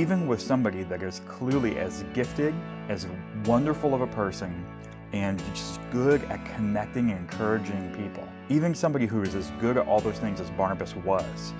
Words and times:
even 0.00 0.26
with 0.26 0.40
somebody 0.40 0.84
that 0.84 1.02
is 1.02 1.20
clearly 1.28 1.76
as 1.78 2.02
gifted, 2.14 2.54
as 2.88 3.06
wonderful 3.44 3.94
of 3.94 4.00
a 4.00 4.06
person, 4.06 4.64
and 5.12 5.38
just 5.54 5.80
good 5.90 6.22
at 6.24 6.42
connecting 6.56 7.10
and 7.10 7.20
encouraging 7.20 7.94
people, 7.94 8.26
even 8.48 8.74
somebody 8.74 9.04
who 9.04 9.20
is 9.22 9.34
as 9.34 9.50
good 9.60 9.76
at 9.76 9.86
all 9.86 10.00
those 10.00 10.18
things 10.18 10.40
as 10.40 10.48
Barnabas 10.52 10.96
was, 10.96 11.52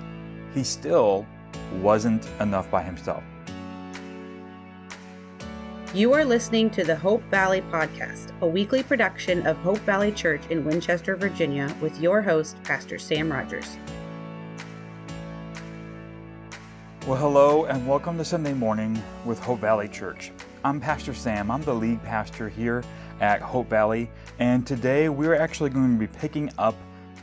he 0.55 0.63
still 0.63 1.27
wasn't 1.79 2.27
enough 2.39 2.71
by 2.71 2.81
himself. 2.81 3.23
You 5.93 6.11
are 6.13 6.25
listening 6.25 6.71
to 6.71 6.83
the 6.83 6.95
Hope 6.95 7.21
Valley 7.29 7.61
Podcast, 7.61 8.31
a 8.41 8.47
weekly 8.47 8.81
production 8.81 9.45
of 9.45 9.57
Hope 9.57 9.77
Valley 9.79 10.11
Church 10.11 10.41
in 10.49 10.65
Winchester, 10.65 11.15
Virginia, 11.15 11.75
with 11.81 11.99
your 12.01 12.19
host, 12.19 12.55
Pastor 12.63 12.97
Sam 12.97 13.31
Rogers. 13.31 13.77
Well, 17.05 17.19
hello, 17.19 17.65
and 17.65 17.85
welcome 17.85 18.17
to 18.17 18.23
Sunday 18.23 18.53
morning 18.53 18.97
with 19.25 19.37
Hope 19.37 19.59
Valley 19.59 19.89
Church. 19.89 20.31
I'm 20.63 20.79
Pastor 20.79 21.13
Sam. 21.13 21.51
I'm 21.51 21.61
the 21.63 21.73
lead 21.73 22.01
pastor 22.01 22.47
here 22.47 22.81
at 23.19 23.41
Hope 23.41 23.67
Valley, 23.67 24.09
and 24.39 24.65
today 24.65 25.09
we're 25.09 25.35
actually 25.35 25.69
going 25.69 25.91
to 25.91 25.99
be 25.99 26.07
picking 26.07 26.49
up 26.57 26.75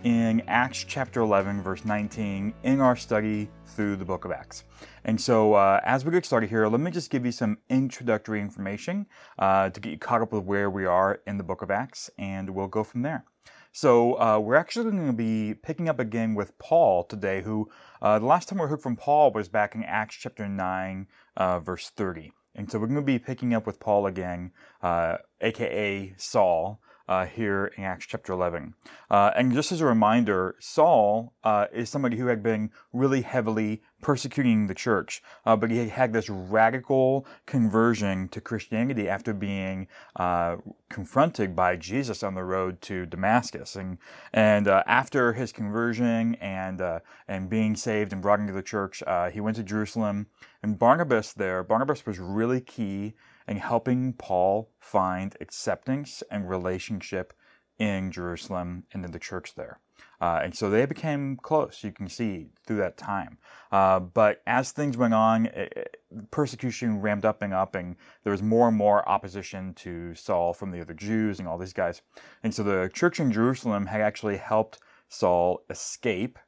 in 0.05 0.43
Acts 0.49 0.85
chapter 0.87 1.23
11, 1.23 1.63
verse 1.63 1.87
19, 1.87 2.53
in 2.63 2.81
our 2.83 2.95
study 2.95 3.49
through 3.65 3.97
the 3.97 4.05
book 4.05 4.27
of 4.27 4.33
Acts. 4.33 4.65
And 5.05 5.19
so, 5.19 5.55
uh, 5.55 5.81
as 5.83 6.05
we 6.05 6.13
get 6.13 6.27
started 6.27 6.51
here, 6.51 6.67
let 6.67 6.81
me 6.81 6.91
just 6.91 7.09
give 7.09 7.25
you 7.25 7.33
some 7.33 7.57
introductory 7.71 8.43
information 8.43 9.07
uh, 9.39 9.71
to 9.71 9.81
get 9.81 9.93
you 9.93 9.99
caught 9.99 10.21
up 10.21 10.31
with 10.31 10.45
where 10.45 10.69
we 10.69 10.85
are 10.85 11.23
in 11.27 11.39
the 11.39 11.45
book 11.45 11.63
of 11.63 11.71
Acts, 11.71 12.11
and 12.19 12.51
we'll 12.51 12.69
go 12.69 12.85
from 12.85 13.01
there. 13.01 13.25
So, 13.73 14.21
uh, 14.21 14.41
we're 14.41 14.57
actually 14.57 14.91
going 14.91 15.07
to 15.07 15.13
be 15.13 15.55
picking 15.55 15.89
up 15.89 16.01
again 16.01 16.35
with 16.35 16.59
Paul 16.59 17.05
today, 17.05 17.43
who 17.43 17.71
uh, 18.03 18.19
the 18.19 18.27
last 18.27 18.49
time 18.49 18.59
we 18.59 18.67
heard 18.67 18.83
from 18.83 18.97
Paul 18.97 19.31
was 19.33 19.49
back 19.49 19.77
in 19.77 19.85
Acts 19.85 20.17
chapter 20.17 20.49
9, 20.49 21.07
uh, 21.37 21.61
verse 21.61 21.89
30. 21.91 22.33
And 22.57 22.69
so, 22.69 22.81
we're 22.81 22.89
going 22.89 22.97
to 22.97 23.03
be 23.03 23.21
picking 23.21 23.55
up 23.55 23.69
with 23.69 23.79
Paul 23.79 24.07
again, 24.07 24.51
aka 24.83 26.11
uh, 26.11 26.15
Saul 26.17 26.81
uh, 27.09 27.27
here 27.27 27.71
in 27.77 27.85
Acts 27.85 28.07
chapter 28.07 28.33
11. 28.33 28.75
Uh, 29.09 29.31
and 29.37 29.53
just 29.53 29.71
as 29.71 29.81
a 29.81 29.87
reminder, 29.87 30.57
Saul 30.59 31.35
is 31.73 31.89
somebody 31.89 32.17
who 32.17 32.27
had 32.27 32.43
been 32.43 32.73
really 32.93 33.23
heavily 33.23 33.83
persecuting 34.01 34.67
the 34.67 34.75
church, 34.75 35.23
uh, 35.45 35.57
but 35.57 35.71
he 35.71 35.89
had 35.89 36.13
this 36.13 36.29
radical 36.29 37.27
conversion 37.47 38.29
to 38.29 38.41
Christianity 38.41 39.09
after 39.09 39.33
being 39.33 39.89
uh, 40.17 40.57
confronted 40.89 41.55
by 41.55 41.77
Jesus 41.77 42.23
on 42.23 42.35
the 42.35 42.45
road 42.45 42.81
to 42.83 43.07
Damascus. 43.07 43.77
And, 43.77 43.99
and 44.33 44.69
uh, 44.69 44.83
after 44.87 45.33
his 45.33 45.53
conversion 45.53 46.35
and, 46.37 46.83
and 47.29 47.49
being 47.49 47.77
saved 47.77 48.13
and 48.13 48.23
brought 48.23 48.41
into 48.41 48.53
the 48.53 48.63
church, 48.63 49.03
he 49.33 49.41
went 49.41 49.57
to 49.57 49.63
Jerusalem. 49.63 50.27
And 50.63 50.79
Barnabas 50.79 51.33
there, 51.33 51.63
Barnabas 51.63 52.07
was 52.07 52.19
really 52.19 52.61
key 52.61 53.15
in 53.49 53.57
helping 53.57 54.13
Paul 54.13 54.71
find 54.79 55.37
acceptance 55.41 56.23
and 56.31 56.49
relationship 56.49 57.33
in 57.81 58.13
Jerusalem 58.13 58.85
and 58.93 59.05
in 59.05 59.11
the 59.11 59.19
church 59.19 59.55
there. 59.57 59.81
Uh, 60.21 60.41
and 60.45 60.55
so 60.55 60.69
they 60.69 60.85
became 60.85 61.37
close, 61.37 61.83
you 61.83 61.91
can 61.91 62.07
see, 62.07 62.51
through 62.67 62.77
that 62.77 62.99
time. 62.99 63.39
Uh, 63.73 63.99
but 63.99 64.43
as 64.47 64.71
things 64.71 64.99
went 64.99 65.15
on, 65.15 65.47
it, 65.47 65.73
it, 65.75 66.31
persecution 66.31 67.01
ramped 67.01 67.25
up 67.25 67.41
and 67.41 67.55
up, 67.55 67.75
and 67.75 67.97
there 68.23 68.31
was 68.31 68.43
more 68.43 68.69
and 68.69 68.77
more 68.77 69.09
opposition 69.09 69.73
to 69.73 70.15
Saul 70.15 70.53
from 70.53 70.71
the 70.71 70.81
other 70.83 70.93
Jews 70.93 71.39
and 71.39 71.49
all 71.49 71.57
these 71.57 71.73
guys. 71.73 72.03
And 72.43 72.55
so 72.55 72.63
the 72.63 72.91
church 72.93 73.19
in 73.19 73.33
Jerusalem 73.33 73.87
had 73.87 74.03
actually 74.03 74.37
helped 74.37 74.79
Saul 75.09 75.65
escape, 75.71 76.39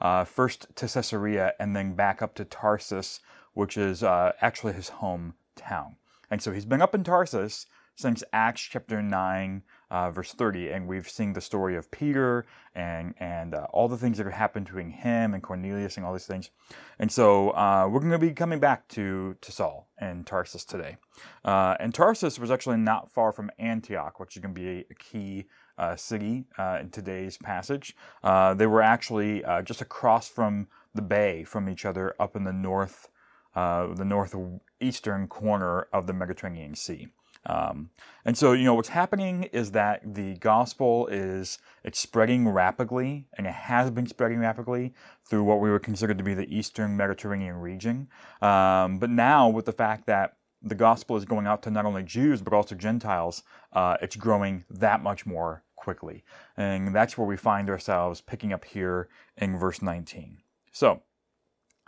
uh, 0.00 0.24
first 0.24 0.74
to 0.76 0.88
Caesarea 0.88 1.52
and 1.60 1.76
then 1.76 1.92
back 1.92 2.22
up 2.22 2.34
to 2.36 2.46
Tarsus, 2.46 3.20
which 3.52 3.76
is 3.76 4.02
uh, 4.02 4.32
actually 4.40 4.72
his 4.72 4.90
hometown. 5.02 5.96
And 6.30 6.40
so 6.40 6.52
he's 6.52 6.64
been 6.64 6.82
up 6.82 6.94
in 6.94 7.04
Tarsus 7.04 7.66
since 7.94 8.22
Acts 8.32 8.62
chapter 8.62 9.02
9, 9.02 9.62
uh, 9.90 10.10
verse 10.10 10.32
30, 10.32 10.70
and 10.70 10.86
we've 10.86 11.08
seen 11.08 11.32
the 11.32 11.40
story 11.40 11.76
of 11.76 11.90
Peter 11.90 12.46
and, 12.74 13.14
and 13.18 13.54
uh, 13.54 13.66
all 13.72 13.88
the 13.88 13.96
things 13.96 14.18
that 14.18 14.24
have 14.24 14.34
happened 14.34 14.66
between 14.66 14.90
him 14.90 15.34
and 15.34 15.42
Cornelius 15.42 15.96
and 15.96 16.04
all 16.04 16.12
these 16.12 16.26
things. 16.26 16.50
And 16.98 17.10
so 17.10 17.50
uh, 17.50 17.88
we're 17.90 18.00
going 18.00 18.12
to 18.12 18.18
be 18.18 18.32
coming 18.32 18.60
back 18.60 18.86
to, 18.88 19.36
to 19.40 19.52
Saul 19.52 19.88
and 19.98 20.26
Tarsus 20.26 20.64
today. 20.64 20.96
Uh, 21.44 21.76
and 21.80 21.94
Tarsus 21.94 22.38
was 22.38 22.50
actually 22.50 22.76
not 22.76 23.10
far 23.10 23.32
from 23.32 23.50
Antioch, 23.58 24.20
which 24.20 24.36
is 24.36 24.42
going 24.42 24.54
to 24.54 24.60
be 24.60 24.84
a, 24.90 24.94
key 24.94 25.46
uh, 25.78 25.96
city 25.96 26.44
uh, 26.58 26.78
in 26.80 26.90
today's 26.90 27.38
passage. 27.38 27.96
they 28.22 28.66
were 28.66 28.82
actually 28.82 29.42
just 29.64 29.80
across 29.80 30.28
from 30.28 30.66
the 30.94 31.02
bay 31.02 31.44
from 31.44 31.68
each 31.68 31.84
other 31.84 32.14
up 32.18 32.36
in 32.36 32.44
the 32.44 32.52
north 32.52 33.08
the 33.54 34.04
northeastern 34.04 35.26
corner 35.26 35.88
of 35.92 36.06
the 36.06 36.12
Mediterranean 36.12 36.74
Sea. 36.74 37.08
Um, 37.48 37.90
and 38.24 38.36
so, 38.36 38.52
you 38.52 38.64
know, 38.64 38.74
what's 38.74 38.90
happening 38.90 39.44
is 39.44 39.72
that 39.72 40.14
the 40.14 40.34
gospel 40.34 41.06
is 41.06 41.58
it's 41.82 41.98
spreading 41.98 42.48
rapidly, 42.48 43.26
and 43.36 43.46
it 43.46 43.54
has 43.54 43.90
been 43.90 44.06
spreading 44.06 44.40
rapidly 44.40 44.92
through 45.28 45.44
what 45.44 45.60
we 45.60 45.70
would 45.70 45.82
consider 45.82 46.14
to 46.14 46.22
be 46.22 46.34
the 46.34 46.54
Eastern 46.54 46.96
Mediterranean 46.96 47.56
region. 47.56 48.08
Um, 48.42 48.98
but 48.98 49.10
now, 49.10 49.48
with 49.48 49.64
the 49.64 49.72
fact 49.72 50.06
that 50.06 50.36
the 50.60 50.74
gospel 50.74 51.16
is 51.16 51.24
going 51.24 51.46
out 51.46 51.62
to 51.62 51.70
not 51.70 51.86
only 51.86 52.02
Jews 52.02 52.42
but 52.42 52.52
also 52.52 52.74
Gentiles, 52.74 53.42
uh, 53.72 53.96
it's 54.02 54.16
growing 54.16 54.64
that 54.68 55.02
much 55.02 55.24
more 55.24 55.62
quickly, 55.76 56.24
and 56.56 56.94
that's 56.94 57.16
where 57.16 57.26
we 57.26 57.36
find 57.36 57.70
ourselves 57.70 58.20
picking 58.20 58.52
up 58.52 58.64
here 58.64 59.08
in 59.36 59.56
verse 59.56 59.80
19. 59.80 60.38
So, 60.72 61.02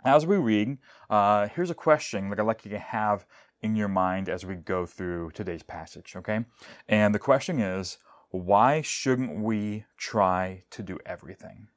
as 0.03 0.25
we 0.25 0.37
read, 0.37 0.79
uh, 1.09 1.47
here's 1.49 1.69
a 1.69 1.75
question 1.75 2.29
that 2.29 2.39
I'd 2.39 2.45
like 2.45 2.65
you 2.65 2.71
to 2.71 2.79
have 2.79 3.25
in 3.61 3.75
your 3.75 3.87
mind 3.87 4.27
as 4.27 4.45
we 4.45 4.55
go 4.55 4.85
through 4.85 5.31
today's 5.31 5.63
passage, 5.63 6.15
okay? 6.15 6.45
And 6.87 7.13
the 7.13 7.19
question 7.19 7.59
is, 7.59 7.97
why 8.29 8.81
shouldn't 8.81 9.39
we 9.39 9.85
try 9.97 10.63
to 10.71 10.81
do 10.81 10.97
everything? 11.05 11.67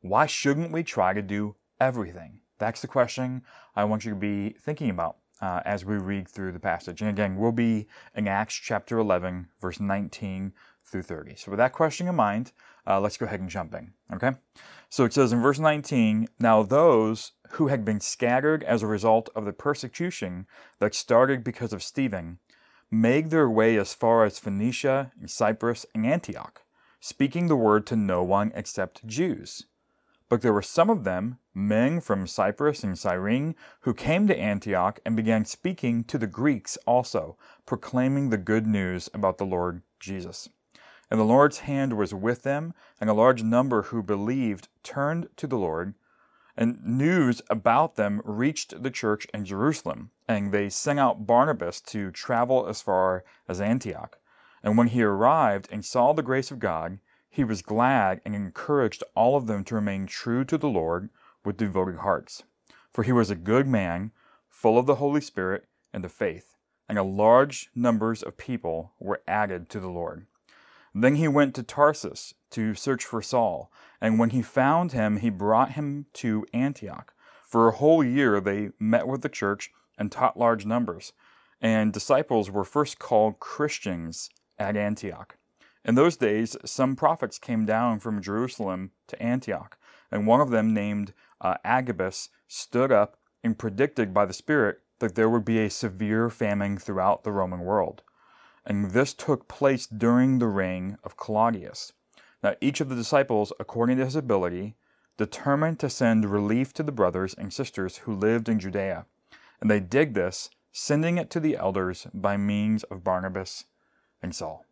Why 0.00 0.26
shouldn't 0.26 0.72
we 0.72 0.82
try 0.82 1.12
to 1.12 1.22
do 1.22 1.56
everything? 1.80 2.40
That's 2.58 2.80
the 2.80 2.88
question 2.88 3.42
I 3.74 3.84
want 3.84 4.04
you 4.04 4.10
to 4.10 4.16
be 4.16 4.50
thinking 4.50 4.90
about 4.90 5.16
uh, 5.40 5.60
as 5.64 5.84
we 5.84 5.96
read 5.96 6.28
through 6.28 6.52
the 6.52 6.60
passage. 6.60 7.00
And 7.00 7.10
again, 7.10 7.36
we'll 7.36 7.52
be 7.52 7.88
in 8.14 8.28
Acts 8.28 8.54
chapter 8.54 8.98
11, 8.98 9.48
verse 9.60 9.80
19 9.80 10.52
through 10.84 11.02
30. 11.02 11.34
So 11.36 11.50
with 11.50 11.58
that 11.58 11.72
question 11.72 12.06
in 12.06 12.14
mind, 12.14 12.52
uh, 12.86 13.00
let's 13.00 13.16
go 13.16 13.26
ahead 13.26 13.40
and 13.40 13.50
jump 13.50 13.74
in, 13.74 13.92
okay? 14.12 14.32
So 14.88 15.04
it 15.04 15.12
says 15.12 15.32
in 15.32 15.42
verse 15.42 15.58
19, 15.58 16.28
Now 16.38 16.62
those 16.62 17.32
who 17.52 17.68
had 17.68 17.84
been 17.84 18.00
scattered 18.00 18.62
as 18.64 18.82
a 18.82 18.86
result 18.86 19.28
of 19.34 19.44
the 19.44 19.52
persecution 19.52 20.46
that 20.78 20.94
started 20.94 21.44
because 21.44 21.72
of 21.72 21.82
Stephen 21.82 22.38
made 22.90 23.30
their 23.30 23.48
way 23.48 23.76
as 23.78 23.94
far 23.94 24.24
as 24.24 24.38
Phoenicia 24.38 25.12
and 25.18 25.30
Cyprus 25.30 25.86
and 25.94 26.06
Antioch, 26.06 26.62
speaking 27.00 27.46
the 27.46 27.56
word 27.56 27.86
to 27.86 27.96
no 27.96 28.22
one 28.22 28.52
except 28.54 29.06
Jews. 29.06 29.64
But 30.28 30.40
there 30.40 30.52
were 30.52 30.62
some 30.62 30.88
of 30.88 31.04
them, 31.04 31.38
men 31.54 32.00
from 32.00 32.26
Cyprus 32.26 32.82
and 32.82 32.98
Cyrene, 32.98 33.54
who 33.80 33.92
came 33.92 34.26
to 34.28 34.38
Antioch 34.38 34.98
and 35.04 35.14
began 35.14 35.44
speaking 35.44 36.04
to 36.04 36.16
the 36.16 36.26
Greeks 36.26 36.78
also, 36.86 37.36
proclaiming 37.66 38.30
the 38.30 38.38
good 38.38 38.66
news 38.66 39.10
about 39.12 39.36
the 39.36 39.44
Lord 39.44 39.82
Jesus. 40.00 40.48
And 41.10 41.20
the 41.20 41.24
Lord's 41.24 41.58
hand 41.60 41.98
was 41.98 42.14
with 42.14 42.44
them, 42.44 42.72
and 42.98 43.10
a 43.10 43.14
large 43.14 43.42
number 43.42 43.82
who 43.82 44.02
believed 44.02 44.68
turned 44.82 45.28
to 45.36 45.46
the 45.46 45.58
Lord 45.58 45.94
and 46.56 46.84
news 46.84 47.40
about 47.48 47.96
them 47.96 48.20
reached 48.24 48.82
the 48.82 48.90
church 48.90 49.26
in 49.32 49.44
Jerusalem, 49.44 50.10
and 50.28 50.52
they 50.52 50.68
sent 50.68 50.98
out 50.98 51.26
Barnabas 51.26 51.80
to 51.82 52.10
travel 52.10 52.66
as 52.66 52.82
far 52.82 53.24
as 53.48 53.60
Antioch. 53.60 54.18
And 54.62 54.76
when 54.76 54.88
he 54.88 55.02
arrived 55.02 55.68
and 55.72 55.84
saw 55.84 56.12
the 56.12 56.22
grace 56.22 56.50
of 56.50 56.58
God, 56.58 56.98
he 57.28 57.44
was 57.44 57.62
glad 57.62 58.20
and 58.24 58.34
encouraged 58.34 59.02
all 59.14 59.36
of 59.36 59.46
them 59.46 59.64
to 59.64 59.74
remain 59.74 60.06
true 60.06 60.44
to 60.44 60.58
the 60.58 60.68
Lord 60.68 61.08
with 61.44 61.56
devoted 61.56 61.96
hearts. 61.96 62.42
For 62.92 63.02
he 63.02 63.12
was 63.12 63.30
a 63.30 63.34
good 63.34 63.66
man, 63.66 64.12
full 64.50 64.78
of 64.78 64.86
the 64.86 64.96
Holy 64.96 65.22
Spirit 65.22 65.66
and 65.92 66.04
the 66.04 66.10
faith, 66.10 66.56
and 66.88 66.98
a 66.98 67.02
large 67.02 67.70
numbers 67.74 68.22
of 68.22 68.36
people 68.36 68.92
were 69.00 69.22
added 69.26 69.70
to 69.70 69.80
the 69.80 69.88
Lord. 69.88 70.26
Then 70.94 71.14
he 71.14 71.26
went 71.26 71.54
to 71.54 71.62
Tarsus 71.62 72.34
to 72.50 72.74
search 72.74 73.04
for 73.04 73.22
Saul, 73.22 73.72
and 74.00 74.18
when 74.18 74.30
he 74.30 74.42
found 74.42 74.92
him, 74.92 75.18
he 75.18 75.30
brought 75.30 75.72
him 75.72 76.06
to 76.14 76.44
Antioch. 76.52 77.14
For 77.44 77.68
a 77.68 77.72
whole 77.72 78.04
year 78.04 78.40
they 78.40 78.70
met 78.78 79.06
with 79.06 79.22
the 79.22 79.28
church 79.28 79.70
and 79.96 80.12
taught 80.12 80.38
large 80.38 80.66
numbers, 80.66 81.12
and 81.60 81.92
disciples 81.92 82.50
were 82.50 82.64
first 82.64 82.98
called 82.98 83.40
Christians 83.40 84.28
at 84.58 84.76
Antioch. 84.76 85.36
In 85.84 85.94
those 85.94 86.16
days, 86.16 86.56
some 86.64 86.94
prophets 86.94 87.38
came 87.38 87.64
down 87.64 87.98
from 87.98 88.22
Jerusalem 88.22 88.92
to 89.08 89.20
Antioch, 89.22 89.78
and 90.10 90.26
one 90.26 90.40
of 90.40 90.50
them, 90.50 90.74
named 90.74 91.14
uh, 91.40 91.54
Agabus, 91.64 92.28
stood 92.48 92.92
up 92.92 93.16
and 93.42 93.58
predicted 93.58 94.14
by 94.14 94.26
the 94.26 94.32
Spirit 94.32 94.80
that 94.98 95.14
there 95.14 95.28
would 95.28 95.44
be 95.44 95.58
a 95.58 95.70
severe 95.70 96.30
famine 96.30 96.78
throughout 96.78 97.24
the 97.24 97.32
Roman 97.32 97.60
world 97.60 98.02
and 98.64 98.90
this 98.92 99.14
took 99.14 99.48
place 99.48 99.86
during 99.86 100.38
the 100.38 100.46
reign 100.46 100.98
of 101.04 101.16
Claudius. 101.16 101.92
Now, 102.42 102.54
each 102.60 102.80
of 102.80 102.88
the 102.88 102.96
disciples, 102.96 103.52
according 103.60 103.98
to 103.98 104.04
his 104.04 104.16
ability, 104.16 104.74
determined 105.16 105.78
to 105.80 105.90
send 105.90 106.30
relief 106.30 106.72
to 106.74 106.82
the 106.82 106.92
brothers 106.92 107.34
and 107.34 107.52
sisters 107.52 107.98
who 107.98 108.14
lived 108.14 108.48
in 108.48 108.58
Judea. 108.58 109.06
And 109.60 109.70
they 109.70 109.80
did 109.80 110.14
this, 110.14 110.50
sending 110.72 111.18
it 111.18 111.30
to 111.30 111.40
the 111.40 111.56
elders 111.56 112.06
by 112.12 112.36
means 112.36 112.82
of 112.84 113.04
Barnabas 113.04 113.64
and 114.20 114.34
Saul. 114.34 114.64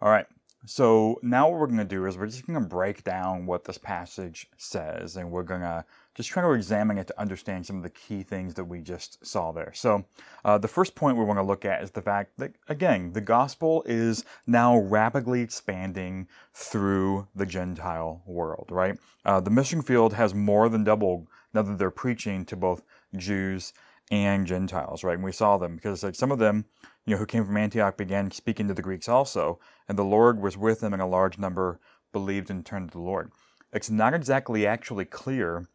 All 0.00 0.10
right, 0.10 0.26
so 0.66 1.18
now 1.22 1.48
what 1.48 1.60
we're 1.60 1.66
going 1.66 1.78
to 1.78 1.84
do 1.84 2.04
is 2.06 2.18
we're 2.18 2.26
just 2.26 2.46
going 2.46 2.60
to 2.60 2.68
break 2.68 3.04
down 3.04 3.46
what 3.46 3.64
this 3.64 3.78
passage 3.78 4.48
says, 4.56 5.16
and 5.16 5.30
we're 5.30 5.42
going 5.42 5.60
to 5.60 5.84
just 6.14 6.28
try 6.28 6.42
to 6.42 6.52
examine 6.52 6.98
it 6.98 7.06
to 7.06 7.20
understand 7.20 7.64
some 7.64 7.76
of 7.76 7.82
the 7.82 7.90
key 7.90 8.22
things 8.22 8.54
that 8.54 8.64
we 8.64 8.80
just 8.80 9.24
saw 9.24 9.52
there. 9.52 9.72
So 9.74 10.04
uh, 10.44 10.58
the 10.58 10.68
first 10.68 10.94
point 10.94 11.18
we 11.18 11.24
want 11.24 11.38
to 11.38 11.44
look 11.44 11.64
at 11.64 11.82
is 11.82 11.92
the 11.92 12.02
fact 12.02 12.38
that, 12.38 12.52
again, 12.68 13.12
the 13.12 13.20
gospel 13.20 13.84
is 13.86 14.24
now 14.46 14.76
rapidly 14.76 15.40
expanding 15.40 16.26
through 16.52 17.28
the 17.34 17.46
Gentile 17.46 18.22
world, 18.26 18.68
right? 18.70 18.98
Uh, 19.24 19.40
the 19.40 19.50
mission 19.50 19.82
field 19.82 20.14
has 20.14 20.34
more 20.34 20.68
than 20.68 20.84
doubled 20.84 21.28
now 21.54 21.62
that 21.62 21.78
they're 21.78 21.90
preaching 21.90 22.44
to 22.46 22.56
both 22.56 22.82
Jews 23.16 23.72
and 24.10 24.46
Gentiles, 24.46 25.04
right? 25.04 25.14
And 25.14 25.24
we 25.24 25.32
saw 25.32 25.58
them 25.58 25.76
because 25.76 26.02
like 26.02 26.14
some 26.14 26.32
of 26.32 26.38
them 26.38 26.64
you 27.06 27.14
know, 27.14 27.18
who 27.18 27.26
came 27.26 27.46
from 27.46 27.56
Antioch 27.56 27.96
began 27.96 28.30
speaking 28.30 28.68
to 28.68 28.74
the 28.74 28.82
Greeks 28.82 29.08
also, 29.08 29.60
and 29.88 29.96
the 29.96 30.04
Lord 30.04 30.40
was 30.40 30.56
with 30.56 30.80
them, 30.80 30.92
and 30.92 31.00
a 31.00 31.06
large 31.06 31.38
number 31.38 31.80
believed 32.12 32.50
and 32.50 32.66
turned 32.66 32.90
to 32.90 32.98
the 32.98 33.02
Lord. 33.02 33.30
It's 33.72 33.90
not 33.90 34.12
exactly 34.12 34.66
actually 34.66 35.04
clear 35.04 35.68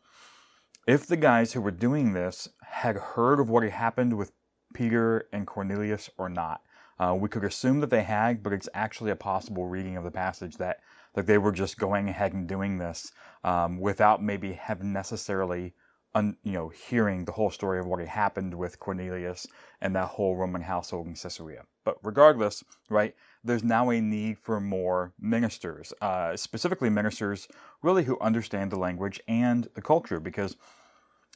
if 0.87 1.07
the 1.07 1.17
guys 1.17 1.53
who 1.53 1.61
were 1.61 1.71
doing 1.71 2.13
this 2.13 2.49
had 2.63 2.95
heard 2.95 3.39
of 3.39 3.49
what 3.49 3.63
had 3.63 3.71
happened 3.71 4.17
with 4.17 4.31
Peter 4.73 5.27
and 5.31 5.47
Cornelius 5.47 6.09
or 6.17 6.29
not. 6.29 6.61
Uh, 6.99 7.15
we 7.15 7.29
could 7.29 7.43
assume 7.43 7.79
that 7.79 7.89
they 7.89 8.03
had, 8.03 8.43
but 8.43 8.53
it's 8.53 8.69
actually 8.73 9.11
a 9.11 9.15
possible 9.15 9.67
reading 9.67 9.97
of 9.97 10.03
the 10.03 10.11
passage 10.11 10.57
that 10.57 10.79
that 11.13 11.27
they 11.27 11.37
were 11.37 11.51
just 11.51 11.77
going 11.77 12.07
ahead 12.07 12.31
and 12.31 12.47
doing 12.47 12.77
this 12.77 13.11
um, 13.43 13.79
without 13.79 14.23
maybe 14.23 14.53
having 14.53 14.93
necessarily 14.93 15.73
un, 16.13 16.37
you 16.43 16.51
know, 16.53 16.69
hearing 16.69 17.25
the 17.25 17.31
whole 17.31 17.49
story 17.49 17.79
of 17.79 17.85
what 17.85 17.99
had 17.99 18.09
happened 18.09 18.53
with 18.53 18.79
Cornelius 18.79 19.47
and 19.79 19.95
that 19.95 20.09
whole 20.09 20.35
Roman 20.35 20.61
household 20.61 21.07
in 21.07 21.15
Caesarea. 21.15 21.63
But 21.83 21.97
regardless, 22.03 22.63
right, 22.89 23.15
there's 23.43 23.63
now 23.63 23.89
a 23.89 24.01
need 24.01 24.37
for 24.37 24.59
more 24.59 25.13
ministers, 25.19 25.93
uh, 26.01 26.35
specifically 26.35 26.89
ministers 26.89 27.47
really 27.81 28.03
who 28.03 28.19
understand 28.19 28.71
the 28.71 28.79
language 28.79 29.19
and 29.27 29.67
the 29.73 29.81
culture, 29.81 30.19
because 30.19 30.57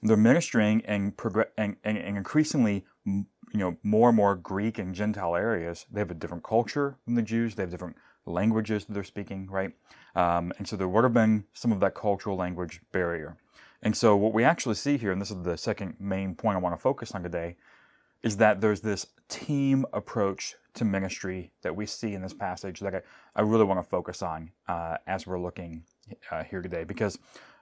they're 0.04 0.18
ministering 0.18 0.84
and, 0.86 1.18
progr- 1.18 1.50
and, 1.58 1.78
and, 1.84 1.98
and 1.98 2.18
increasingly, 2.18 2.86
you 3.06 3.26
know, 3.54 3.78
more 3.82 4.10
and 4.10 4.18
more 4.18 4.36
Greek 4.36 4.78
and 4.78 4.94
Gentile 4.94 5.36
areas. 5.36 5.86
They 5.92 6.00
have 6.02 6.12
a 6.12 6.16
different 6.16 6.44
culture 6.44 6.98
than 7.06 7.16
the 7.16 7.22
Jews. 7.22 7.56
They 7.56 7.64
have 7.64 7.72
different 7.72 7.96
languages 8.26 8.86
that 8.86 8.94
they're 8.94 9.04
speaking, 9.04 9.50
right? 9.50 9.72
Um, 10.16 10.52
and 10.58 10.68
so 10.68 10.76
there 10.76 10.88
would 10.88 11.04
have 11.04 11.14
been 11.14 11.46
some 11.54 11.72
of 11.72 11.80
that 11.80 11.96
cultural 11.96 12.36
language 12.36 12.82
barrier. 12.92 13.38
And 13.86 13.96
so, 13.96 14.16
what 14.18 14.34
we 14.34 14.44
actually 14.44 14.74
see 14.74 14.98
here, 14.98 15.12
and 15.12 15.22
this 15.22 15.30
is 15.30 15.44
the 15.44 15.58
second 15.58 15.98
main 16.00 16.34
point 16.34 16.56
I 16.56 16.60
want 16.60 16.76
to 16.76 16.82
focus 16.82 17.12
on 17.12 17.22
today, 17.22 17.56
is 18.24 18.38
that 18.38 18.60
there's 18.60 18.82
this 18.82 19.06
team 19.30 19.86
approach 19.94 20.56
to 20.74 20.84
ministry 20.84 21.52
that 21.62 21.76
we 21.76 21.86
see 21.86 22.16
in 22.16 22.24
this 22.24 22.34
passage 22.34 22.80
that 22.80 22.96
I, 22.96 23.02
I 23.36 23.44
really 23.44 23.64
want 23.64 23.80
to 23.80 23.88
focus 23.88 24.24
on 24.24 24.50
uh, 24.68 24.98
as 25.06 25.28
we're 25.28 25.40
looking 25.40 25.84
uh, 26.32 26.44
here 26.44 26.64
today. 26.64 26.84
Because 26.84 27.20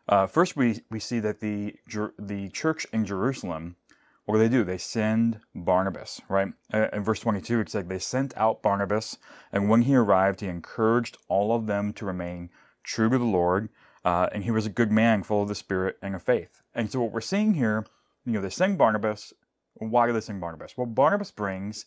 uh, 0.08 0.26
first, 0.26 0.56
we, 0.56 0.80
we 0.90 0.98
see 1.02 1.20
that 1.20 1.42
the, 1.42 1.76
the 2.18 2.48
church 2.54 2.88
in 2.94 3.06
Jerusalem, 3.06 3.76
what 4.24 4.36
do 4.36 4.40
they 4.40 4.48
do? 4.48 4.64
They 4.64 4.78
send 4.78 5.42
Barnabas, 5.54 6.22
right? 6.30 6.54
Uh, 6.74 6.88
in 6.94 7.04
verse 7.04 7.20
22, 7.20 7.60
it's 7.60 7.76
like 7.76 7.90
they 7.90 8.00
sent 8.00 8.34
out 8.38 8.64
Barnabas, 8.64 9.18
and 9.52 9.68
when 9.68 9.82
he 9.82 9.94
arrived, 9.94 10.40
he 10.40 10.48
encouraged 10.48 11.18
all 11.28 11.54
of 11.54 11.68
them 11.68 11.92
to 11.94 12.06
remain 12.06 12.50
true 12.82 13.10
to 13.10 13.18
the 13.18 13.26
Lord 13.26 13.68
uh, 14.06 14.30
and 14.32 14.44
he 14.44 14.52
was 14.52 14.66
a 14.66 14.70
good 14.70 14.92
man, 14.92 15.24
full 15.24 15.42
of 15.42 15.48
the 15.48 15.56
Spirit 15.56 15.98
and 16.02 16.16
of 16.16 16.24
faith. 16.24 16.62
And 16.76 16.92
so, 16.92 17.02
what 17.02 17.12
we're 17.12 17.22
seeing 17.22 17.54
here, 17.54 17.86
you 18.26 18.34
know, 18.34 18.42
they 18.42 18.50
sing 18.50 18.76
Barnabas. 18.76 19.34
Why 19.76 20.08
do 20.08 20.14
they 20.14 20.22
sing 20.22 20.40
Barnabas? 20.40 20.78
Well, 20.78 20.86
Barnabas 20.88 21.32
brings 21.32 21.86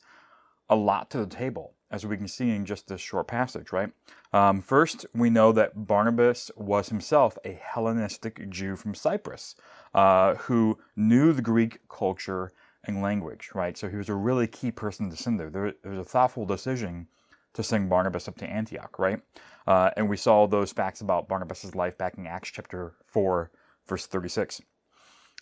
a 0.69 0.77
lot 0.77 1.11
to 1.11 1.19
the 1.19 1.27
table, 1.27 1.75
as 1.91 2.05
we 2.05 2.17
can 2.17 2.29
see 2.29 2.51
in 2.51 2.67
just 2.67 2.89
this 2.89 3.01
short 3.01 3.29
passage, 3.29 3.73
right? 3.73 3.91
Um, 4.33 4.61
first, 4.61 5.07
we 5.15 5.31
know 5.31 5.53
that 5.53 5.87
Barnabas 5.87 6.51
was 6.57 6.89
himself 6.89 7.39
a 7.45 7.53
Hellenistic 7.63 8.51
Jew 8.51 8.77
from 8.77 8.95
Cyprus 8.95 9.55
uh, 9.95 10.35
who 10.35 10.79
knew 10.97 11.33
the 11.33 11.43
Greek 11.43 11.79
culture 11.89 12.53
and 12.85 13.03
language, 13.03 13.51
right? 13.55 13.77
So 13.77 13.89
he 13.89 13.97
was 13.97 14.09
a 14.09 14.15
really 14.15 14.47
key 14.47 14.71
person 14.71 15.11
to 15.11 15.17
send 15.17 15.39
there. 15.39 15.51
There, 15.51 15.75
there 15.83 15.93
was 15.93 16.01
a 16.01 16.05
thoughtful 16.05 16.47
decision 16.47 17.09
to 17.57 17.63
send 17.63 17.89
Barnabas 17.89 18.29
up 18.29 18.37
to 18.37 18.47
Antioch, 18.47 18.99
right? 18.99 19.21
Uh, 19.67 19.91
and 19.97 20.09
we 20.09 20.17
saw 20.17 20.47
those 20.47 20.73
facts 20.73 21.01
about 21.01 21.27
Barnabas' 21.27 21.75
life 21.75 21.97
back 21.97 22.19
in 22.19 22.27
Acts 22.27 22.51
chapter 22.51 22.95
4, 23.07 23.51
verse 23.87 24.07
36. 24.07 24.61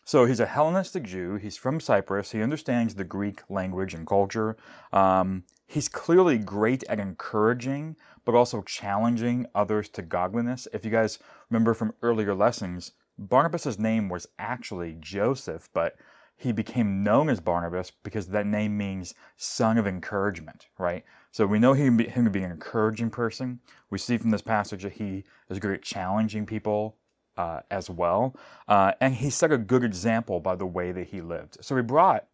So 0.04 0.24
he's 0.24 0.38
a 0.38 0.46
Hellenistic 0.46 1.02
Jew. 1.02 1.36
He's 1.36 1.56
from 1.56 1.80
Cyprus. 1.80 2.30
He 2.30 2.40
understands 2.40 2.94
the 2.94 3.04
Greek 3.04 3.42
language 3.50 3.94
and 3.94 4.06
culture. 4.06 4.56
Um, 4.92 5.42
he's 5.66 5.88
clearly 5.88 6.38
great 6.38 6.84
at 6.84 7.00
encouraging, 7.00 7.96
but 8.24 8.34
also 8.36 8.62
challenging 8.62 9.46
others 9.54 9.88
to 9.90 10.02
godliness. 10.02 10.68
If 10.72 10.84
you 10.84 10.92
guys 10.92 11.18
remember 11.50 11.74
from 11.74 11.94
earlier 12.00 12.34
lessons, 12.34 12.92
Barnabas' 13.18 13.78
name 13.78 14.08
was 14.08 14.28
actually 14.38 14.96
Joseph, 15.00 15.68
but 15.72 15.96
he 16.36 16.52
became 16.52 17.02
known 17.02 17.28
as 17.28 17.40
Barnabas 17.40 17.90
because 17.90 18.28
that 18.28 18.46
name 18.46 18.76
means 18.76 19.14
son 19.36 19.78
of 19.78 19.86
encouragement, 19.86 20.66
right? 20.78 21.04
So 21.30 21.46
we 21.46 21.58
know 21.58 21.72
him, 21.72 21.98
him 21.98 22.24
to 22.24 22.30
be 22.30 22.42
an 22.42 22.50
encouraging 22.50 23.10
person. 23.10 23.60
We 23.90 23.98
see 23.98 24.18
from 24.18 24.30
this 24.30 24.42
passage 24.42 24.82
that 24.82 24.94
he 24.94 25.24
is 25.48 25.58
good 25.58 25.72
at 25.72 25.82
challenging 25.82 26.46
people 26.46 26.96
uh, 27.36 27.60
as 27.70 27.90
well, 27.90 28.36
uh, 28.68 28.92
and 29.00 29.14
he 29.14 29.30
set 29.30 29.52
a 29.52 29.58
good 29.58 29.82
example 29.82 30.38
by 30.40 30.54
the 30.54 30.66
way 30.66 30.92
that 30.92 31.08
he 31.08 31.20
lived. 31.20 31.58
So 31.60 31.76
he 31.76 31.82
brought 31.82 32.26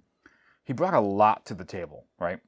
he 0.64 0.72
brought 0.72 0.94
a 0.94 1.00
lot 1.00 1.46
to 1.46 1.54
the 1.54 1.64
table, 1.64 2.04
right? 2.18 2.40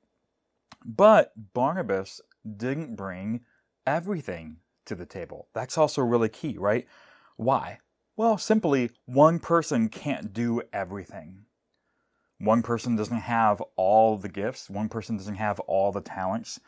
But 0.85 1.33
Barnabas 1.55 2.21
didn't 2.57 2.95
bring 2.95 3.41
everything 3.87 4.59
to 4.85 4.95
the 4.95 5.07
table. 5.07 5.49
That's 5.55 5.79
also 5.79 6.03
really 6.03 6.29
key, 6.29 6.57
right? 6.59 6.87
Why? 7.37 7.79
Well, 8.23 8.39
simply, 8.39 8.93
one 9.05 9.41
person 9.41 9.89
can't 9.89 10.33
do 10.33 10.63
everything. 10.73 11.47
One 12.39 12.63
person 12.63 12.95
doesn't 12.95 13.23
have 13.23 13.61
all 13.75 14.17
the 14.17 14.29
gifts, 14.29 14.71
one 14.71 14.89
person 14.89 15.17
doesn't 15.17 15.35
have 15.35 15.59
all 15.59 15.91
the 15.91 16.01
talents. 16.01 16.61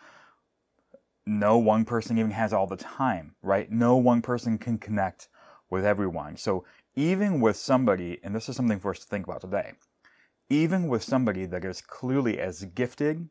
No 1.25 1.56
one 1.56 1.85
person 1.85 2.19
even 2.19 2.33
has 2.33 2.53
all 2.53 2.67
the 2.67 2.75
time, 2.77 3.37
right? 3.41 3.71
No 3.71 3.95
one 3.95 4.21
person 4.21 4.59
can 4.59 4.79
connect 4.79 5.29
with 5.71 5.85
everyone. 5.85 6.37
So, 6.39 6.65
even 6.97 7.41
with 7.41 7.55
somebody, 7.55 8.19
and 8.25 8.35
this 8.35 8.49
is 8.49 8.56
something 8.56 8.81
for 8.81 8.91
us 8.91 8.99
to 8.99 9.06
think 9.06 9.25
about 9.25 9.43
today, 9.43 9.75
even 10.51 10.89
with 10.89 11.05
somebody 11.05 11.47
that 11.47 11.65
is 11.65 11.81
clearly 11.81 12.41
as 12.41 12.65
gifted, 12.65 13.29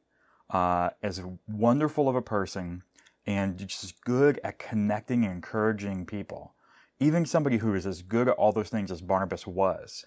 uh, 0.49 0.91
as 1.01 1.21
wonderful 1.45 2.07
of 2.07 2.15
a 2.15 2.21
person, 2.21 2.83
and 3.25 3.57
just 3.57 4.01
good 4.05 4.39
at 4.45 4.59
connecting 4.59 5.25
and 5.25 5.33
encouraging 5.33 6.05
people, 6.05 6.55
even 7.03 7.25
somebody 7.25 7.57
who 7.57 7.73
is 7.75 7.85
as 7.85 8.01
good 8.01 8.27
at 8.27 8.35
all 8.35 8.51
those 8.51 8.69
things 8.69 8.91
as 8.91 9.01
Barnabas 9.01 9.45
was, 9.45 10.05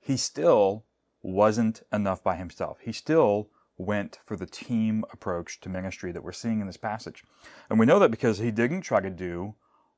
he 0.00 0.16
still 0.16 0.84
wasn't 1.22 1.82
enough 1.92 2.22
by 2.22 2.36
himself. 2.36 2.78
He 2.80 2.92
still 2.92 3.48
went 3.78 4.18
for 4.24 4.36
the 4.36 4.46
team 4.46 5.04
approach 5.12 5.60
to 5.60 5.68
ministry 5.68 6.12
that 6.12 6.22
we're 6.22 6.32
seeing 6.32 6.60
in 6.60 6.66
this 6.66 6.76
passage. 6.76 7.24
And 7.68 7.78
we 7.78 7.86
know 7.86 7.98
that 7.98 8.10
because 8.10 8.38
he 8.38 8.50
didn't 8.50 8.82
try 8.82 9.00
to 9.00 9.10
do 9.10 9.54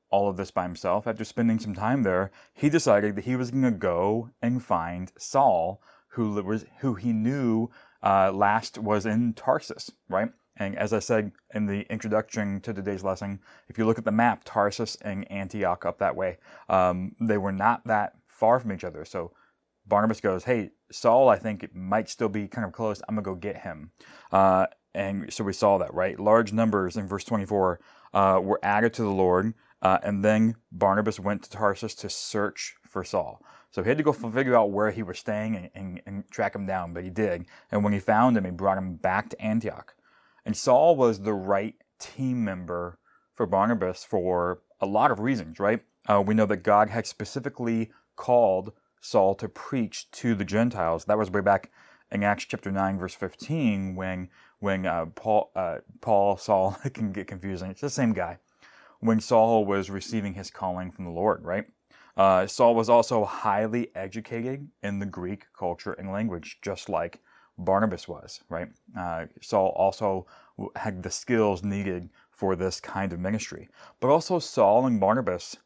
all 0.09 0.29
of 0.29 0.37
this 0.37 0.51
by 0.51 0.63
himself. 0.63 1.07
After 1.07 1.23
spending 1.23 1.59
some 1.59 1.75
time 1.75 2.03
there, 2.03 2.31
he 2.53 2.69
decided 2.69 3.15
that 3.15 3.25
he 3.25 3.35
was 3.35 3.51
going 3.51 3.63
to 3.63 3.71
go 3.71 4.31
and 4.41 4.63
find 4.63 5.11
Saul, 5.17 5.81
who 6.09 6.41
was 6.41 6.65
who 6.79 6.95
he 6.95 7.13
knew 7.13 7.69
uh, 8.03 8.31
last 8.31 8.77
was 8.77 9.05
in 9.05 9.33
Tarsus, 9.33 9.91
right? 10.09 10.29
And 10.59 10.77
as 10.77 10.93
I 10.93 10.99
said 10.99 11.31
in 11.53 11.65
the 11.65 11.81
introduction 11.91 12.59
to 12.61 12.73
today's 12.73 13.03
lesson, 13.03 13.39
if 13.69 13.77
you 13.77 13.85
look 13.85 13.97
at 13.97 14.05
the 14.05 14.11
map, 14.11 14.43
Tarsus 14.43 14.97
and 14.97 15.29
Antioch 15.31 15.85
up 15.85 15.97
that 15.99 16.15
way, 16.15 16.37
um, 16.67 17.15
they 17.19 17.37
were 17.37 17.53
not 17.53 17.85
that 17.87 18.13
far 18.27 18.59
from 18.59 18.73
each 18.73 18.83
other. 18.83 19.05
So 19.05 19.31
Barnabas 19.87 20.21
goes, 20.21 20.43
Hey, 20.43 20.71
Saul, 20.91 21.29
I 21.29 21.37
think 21.37 21.63
it 21.63 21.73
might 21.73 22.09
still 22.09 22.29
be 22.29 22.47
kind 22.47 22.65
of 22.65 22.73
close. 22.73 23.01
I'm 23.07 23.15
going 23.15 23.23
to 23.23 23.29
go 23.31 23.35
get 23.35 23.61
him. 23.61 23.91
Uh, 24.31 24.67
and 24.93 25.31
so 25.31 25.43
we 25.43 25.53
saw 25.53 25.77
that, 25.77 25.93
right? 25.93 26.19
Large 26.19 26.51
numbers 26.51 26.97
in 26.97 27.07
verse 27.07 27.23
24 27.23 27.79
uh, 28.13 28.39
were 28.43 28.59
added 28.61 28.93
to 28.95 29.03
the 29.03 29.09
Lord. 29.09 29.53
Uh, 29.81 29.97
and 30.03 30.25
then 30.25 30.55
Barnabas 30.71 31.19
went 31.19 31.43
to 31.43 31.49
Tarsus 31.49 31.95
to 31.95 32.09
search 32.09 32.75
for 32.85 33.03
Saul. 33.03 33.41
So 33.71 33.83
he 33.83 33.89
had 33.89 33.97
to 33.97 34.03
go 34.03 34.11
figure 34.11 34.57
out 34.57 34.71
where 34.71 34.91
he 34.91 35.03
was 35.03 35.19
staying 35.19 35.55
and, 35.55 35.69
and, 35.75 36.01
and 36.05 36.31
track 36.31 36.55
him 36.55 36.65
down, 36.65 36.93
but 36.93 37.03
he 37.03 37.09
did. 37.09 37.45
And 37.71 37.83
when 37.83 37.93
he 37.93 37.99
found 37.99 38.35
him, 38.35 38.45
he 38.45 38.51
brought 38.51 38.77
him 38.77 38.95
back 38.95 39.29
to 39.29 39.41
Antioch. 39.41 39.93
And 40.45 40.55
Saul 40.55 40.95
was 40.95 41.21
the 41.21 41.33
right 41.33 41.75
team 41.99 42.43
member 42.43 42.99
for 43.33 43.45
Barnabas 43.45 44.03
for 44.03 44.61
a 44.81 44.85
lot 44.85 45.11
of 45.11 45.19
reasons, 45.19 45.59
right? 45.59 45.81
Uh, 46.07 46.23
we 46.25 46.33
know 46.33 46.45
that 46.45 46.57
God 46.57 46.89
had 46.89 47.05
specifically 47.05 47.91
called 48.15 48.73
Saul 49.01 49.35
to 49.35 49.47
preach 49.47 50.09
to 50.11 50.35
the 50.35 50.45
Gentiles. 50.45 51.05
That 51.05 51.17
was 51.17 51.29
way 51.29 51.41
back 51.41 51.71
in 52.11 52.23
Acts 52.23 52.45
chapter 52.45 52.71
9, 52.71 52.97
verse 52.97 53.13
15, 53.13 53.95
when 53.95 54.29
when 54.59 54.85
uh, 54.85 55.05
Paul, 55.15 55.51
uh, 55.55 55.77
Paul, 56.01 56.35
Saul, 56.35 56.77
it 56.83 56.93
can 56.93 57.11
get 57.11 57.27
confusing. 57.27 57.71
It's 57.71 57.81
the 57.81 57.89
same 57.89 58.13
guy. 58.13 58.39
When 58.99 59.21
Saul 59.21 59.63
was 59.65 59.89
receiving 59.89 60.33
his 60.33 60.51
calling 60.51 60.91
from 60.91 61.05
the 61.05 61.11
Lord, 61.11 61.45
right? 61.45 61.65
Uh, 62.17 62.45
Saul 62.47 62.75
was 62.75 62.89
also 62.89 63.23
highly 63.23 63.95
educated 63.95 64.67
in 64.83 64.99
the 64.99 65.05
Greek 65.05 65.45
culture 65.57 65.93
and 65.93 66.11
language, 66.11 66.59
just 66.61 66.89
like 66.89 67.21
Barnabas 67.59 68.07
was, 68.07 68.39
right? 68.49 68.69
Uh, 68.97 69.25
Saul 69.41 69.73
also 69.75 70.25
had 70.75 71.03
the 71.03 71.11
skills 71.11 71.63
needed 71.63 72.09
for 72.31 72.55
this 72.55 72.79
kind 72.79 73.13
of 73.13 73.19
ministry. 73.19 73.69
But 73.99 74.09
also, 74.09 74.39
Saul 74.39 74.87
and 74.87 74.99
Barnabas 74.99 75.57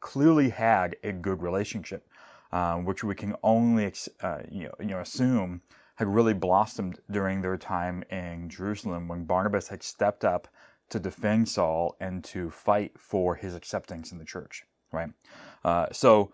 clearly 0.00 0.48
had 0.48 0.96
a 1.04 1.12
good 1.12 1.42
relationship, 1.42 2.08
uh, 2.52 2.76
which 2.76 3.04
we 3.04 3.14
can 3.14 3.36
only 3.42 3.92
uh, 4.22 4.38
you, 4.50 4.64
know, 4.64 4.74
you 4.80 4.86
know, 4.86 5.00
assume 5.00 5.60
had 5.96 6.08
really 6.08 6.34
blossomed 6.34 6.98
during 7.10 7.42
their 7.42 7.56
time 7.56 8.02
in 8.10 8.48
Jerusalem 8.48 9.08
when 9.08 9.24
Barnabas 9.24 9.68
had 9.68 9.82
stepped 9.82 10.24
up 10.24 10.48
to 10.88 10.98
defend 10.98 11.48
Saul 11.48 11.96
and 12.00 12.24
to 12.24 12.50
fight 12.50 12.98
for 12.98 13.36
his 13.36 13.54
acceptance 13.54 14.10
in 14.10 14.18
the 14.18 14.24
church, 14.24 14.64
right? 14.90 15.10
Uh, 15.64 15.86
so 15.92 16.32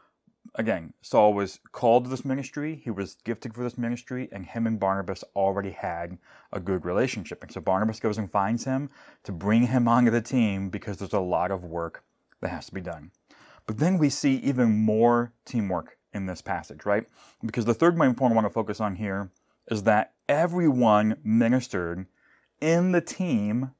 again, 0.55 0.93
Saul 1.03 1.35
was 1.35 1.61
called 1.73 2.05
to 2.05 2.11
this 2.11 2.25
ministry, 2.25 2.81
he 2.83 2.91
was 2.91 3.17
gifted 3.25 3.55
for 3.55 3.63
this 3.63 3.79
ministry, 3.79 4.29
and 4.33 4.47
him 4.47 4.67
and 4.67 4.81
Barnabas 4.81 5.25
already 5.35 5.71
had 5.71 6.19
a 6.53 6.61
good 6.61 6.85
relationship. 6.85 7.43
And 7.43 7.53
so 7.53 7.61
Barnabas 7.61 8.01
goes 8.01 8.19
and 8.19 8.31
finds 8.31 8.65
him 8.65 8.91
to 9.25 9.33
bring 9.33 9.67
him 9.67 9.89
onto 9.89 10.11
the 10.11 10.21
team 10.21 10.71
because 10.71 10.99
there's 10.99 11.13
a 11.13 11.21
lot 11.21 11.51
of 11.51 11.65
work 11.65 12.05
that 12.41 12.49
has 12.49 12.67
to 12.67 12.75
be 12.75 12.81
done. 12.81 13.11
But 13.67 13.79
then 13.79 13.99
we 13.99 14.09
see 14.09 14.37
even 14.37 14.71
more 14.71 15.33
teamwork 15.45 15.99
in 16.13 16.27
this 16.27 16.41
passage, 16.41 16.87
right? 16.87 17.07
Because 17.45 17.65
the 17.65 17.75
third 17.75 17.97
main 17.97 18.15
point 18.15 18.33
I 18.33 18.35
want 18.35 18.47
to 18.47 18.53
focus 18.53 18.81
on 18.81 18.97
here 18.97 19.31
is 19.71 19.83
that 19.83 20.15
everyone 20.29 21.19
ministered 21.23 22.07
in 22.61 22.93
the 22.93 23.01
team 23.01 23.73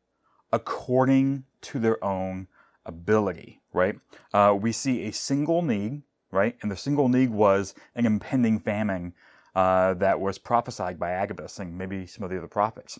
according 0.53 1.45
to 1.61 1.79
their 1.79 2.03
own 2.05 2.49
ability, 2.85 3.61
right? 3.73 3.99
Uh, 4.33 4.57
we 4.59 4.73
see 4.73 5.05
a 5.05 5.13
single 5.13 5.63
need 5.63 6.03
right? 6.31 6.57
And 6.63 6.71
the 6.71 6.77
single 6.77 7.09
need 7.09 7.31
was 7.31 7.75
an 7.95 8.07
impending 8.07 8.59
famine 8.59 9.15
uh, 9.55 9.95
that 9.95 10.21
was 10.21 10.39
prophesied 10.39 10.99
by 10.99 11.11
Agabus 11.11 11.59
and 11.59 11.77
maybe 11.77 12.07
some 12.07 12.25
of 12.25 12.31
the 12.31 12.39
other 12.39 12.49
prophets. 12.49 12.99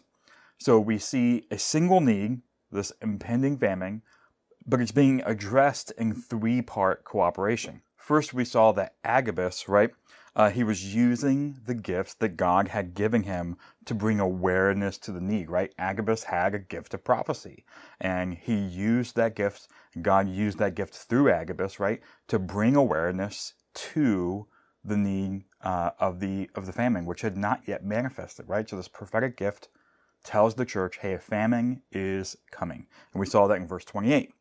So 0.59 0.81
we 0.81 0.99
see 0.99 1.47
a 1.51 1.59
single 1.59 2.01
need, 2.01 2.41
this 2.73 2.93
impending 3.01 3.59
famine, 3.59 4.03
but 4.67 4.81
it's 4.81 4.93
being 4.93 5.23
addressed 5.25 5.93
in 5.93 6.15
three 6.15 6.63
part 6.63 7.05
cooperation. 7.05 7.83
First, 7.97 8.35
we 8.35 8.45
saw 8.45 8.73
that 8.73 8.95
Agabus, 9.05 9.69
right, 9.69 9.91
uh, 10.35 10.51
he 10.51 10.63
was 10.63 10.95
using 10.95 11.57
the 11.67 11.75
gifts 11.75 12.15
that 12.15 12.37
God 12.37 12.69
had 12.69 12.95
given 12.95 13.25
him 13.25 13.57
to 13.87 13.95
bring 13.95 14.21
awareness 14.21 14.99
to 14.99 15.13
the 15.13 15.21
need, 15.21 15.51
right? 15.51 15.73
Agabus 15.79 16.25
had 16.25 16.55
a 16.55 16.59
gift 16.59 16.95
of 16.95 17.05
prophecy, 17.05 17.65
and 18.01 18.35
he 18.35 18.55
used 18.55 19.17
that 19.17 19.35
gift. 19.35 19.69
God 20.01 20.29
used 20.29 20.59
that 20.59 20.75
gift 20.75 20.95
through 20.95 21.31
Agabus, 21.31 21.81
right, 21.81 22.01
to 22.29 22.39
bring 22.39 22.77
awareness 22.77 23.55
to 23.75 24.47
the 24.85 24.97
need 24.97 25.45
uh, 25.63 25.91
of 25.99 26.21
the 26.21 26.49
of 26.55 26.67
the 26.67 26.73
famine, 26.73 27.05
which 27.05 27.23
had 27.23 27.37
not 27.37 27.63
yet 27.67 27.85
manifested, 27.85 28.49
right? 28.49 28.69
So 28.69 28.77
this 28.77 28.89
prophetic 28.89 29.37
gift 29.37 29.69
tells 30.25 30.55
the 30.55 30.65
church, 30.65 30.99
hey, 30.99 31.15
a 31.15 31.19
famine 31.19 31.83
is 31.93 32.37
coming, 32.51 32.87
and 33.13 33.21
we 33.21 33.27
saw 33.27 33.47
that 33.47 33.57
in 33.57 33.67
verse 33.67 33.85
28. 33.85 34.33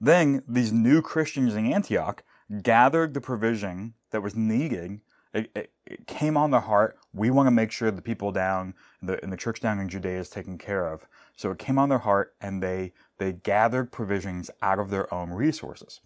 Then 0.00 0.42
these 0.46 0.72
new 0.72 1.02
Christians 1.02 1.54
in 1.54 1.72
Antioch 1.72 2.22
gathered 2.62 3.14
the 3.14 3.20
provision 3.20 3.94
that 4.10 4.22
was 4.22 4.34
needed 4.34 5.00
it, 5.34 5.50
it, 5.54 5.72
it, 5.86 6.06
came 6.06 6.36
on 6.36 6.50
their 6.50 6.60
heart. 6.60 6.98
We 7.12 7.30
want 7.30 7.46
to 7.46 7.50
make 7.50 7.70
sure 7.70 7.90
the 7.90 8.02
people 8.02 8.32
down 8.32 8.74
the, 9.02 9.22
in 9.22 9.30
the 9.30 9.36
church 9.36 9.60
down 9.60 9.78
in 9.78 9.88
Judea 9.88 10.18
is 10.18 10.30
taken 10.30 10.58
care 10.58 10.86
of. 10.86 11.06
So 11.36 11.50
it 11.50 11.58
came 11.58 11.78
on 11.78 11.88
their 11.88 11.98
heart, 11.98 12.34
and 12.40 12.62
they 12.62 12.92
they 13.18 13.32
gathered 13.32 13.92
provisions 13.92 14.50
out 14.62 14.78
of 14.78 14.90
their 14.90 15.12
own 15.12 15.30
resources. 15.30 16.00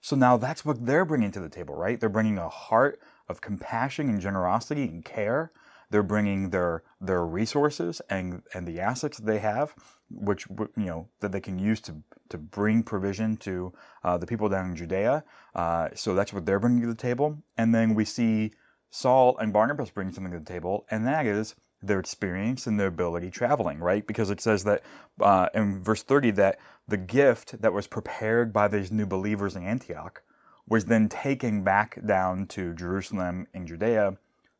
So 0.00 0.16
now 0.16 0.36
that's 0.36 0.64
what 0.64 0.86
they're 0.86 1.04
bringing 1.04 1.32
to 1.32 1.40
the 1.40 1.48
table, 1.48 1.74
right? 1.74 1.98
They're 1.98 2.08
bringing 2.08 2.38
a 2.38 2.48
heart 2.48 3.00
of 3.28 3.40
compassion 3.40 4.08
and 4.08 4.20
generosity 4.20 4.84
and 4.84 5.04
care. 5.04 5.52
They're 5.90 6.02
bringing 6.02 6.50
their 6.50 6.82
their 7.00 7.24
resources 7.24 8.02
and 8.10 8.42
and 8.54 8.68
the 8.68 8.78
assets 8.78 9.18
they 9.18 9.38
have, 9.38 9.74
which 10.10 10.46
you 10.50 10.70
know 10.76 11.08
that 11.20 11.32
they 11.32 11.40
can 11.40 11.58
use 11.58 11.80
to 11.82 12.02
to 12.28 12.38
bring 12.38 12.82
provision 12.82 13.36
to 13.38 13.72
uh, 14.04 14.18
the 14.18 14.26
people 14.26 14.48
down 14.50 14.70
in 14.70 14.76
Judea. 14.76 15.24
Uh, 15.54 15.88
so 15.94 16.14
that's 16.14 16.32
what 16.32 16.44
they're 16.44 16.60
bringing 16.60 16.82
to 16.82 16.88
the 16.88 16.94
table. 16.94 17.42
And 17.56 17.74
then 17.74 17.94
we 17.94 18.04
see 18.04 18.52
Saul 18.90 19.36
and 19.38 19.52
Barnabas 19.52 19.90
bring 19.90 20.12
something 20.12 20.32
to 20.32 20.38
the 20.38 20.44
table, 20.44 20.86
and 20.90 21.06
that 21.06 21.24
is 21.24 21.54
their 21.82 22.00
experience 22.00 22.66
and 22.66 22.78
their 22.78 22.88
ability 22.88 23.30
traveling, 23.30 23.78
right? 23.78 24.06
Because 24.06 24.30
it 24.30 24.40
says 24.40 24.64
that 24.64 24.82
uh, 25.20 25.48
in 25.54 25.82
verse 25.82 26.02
30 26.02 26.32
that 26.32 26.58
the 26.86 26.96
gift 26.96 27.60
that 27.60 27.72
was 27.72 27.86
prepared 27.86 28.52
by 28.52 28.68
these 28.68 28.90
new 28.90 29.06
believers 29.06 29.54
in 29.54 29.64
Antioch 29.64 30.22
was 30.68 30.86
then 30.86 31.08
taken 31.08 31.62
back 31.62 31.98
down 32.04 32.46
to 32.46 32.74
Jerusalem 32.74 33.46
in 33.54 33.66
Judea 33.66 34.16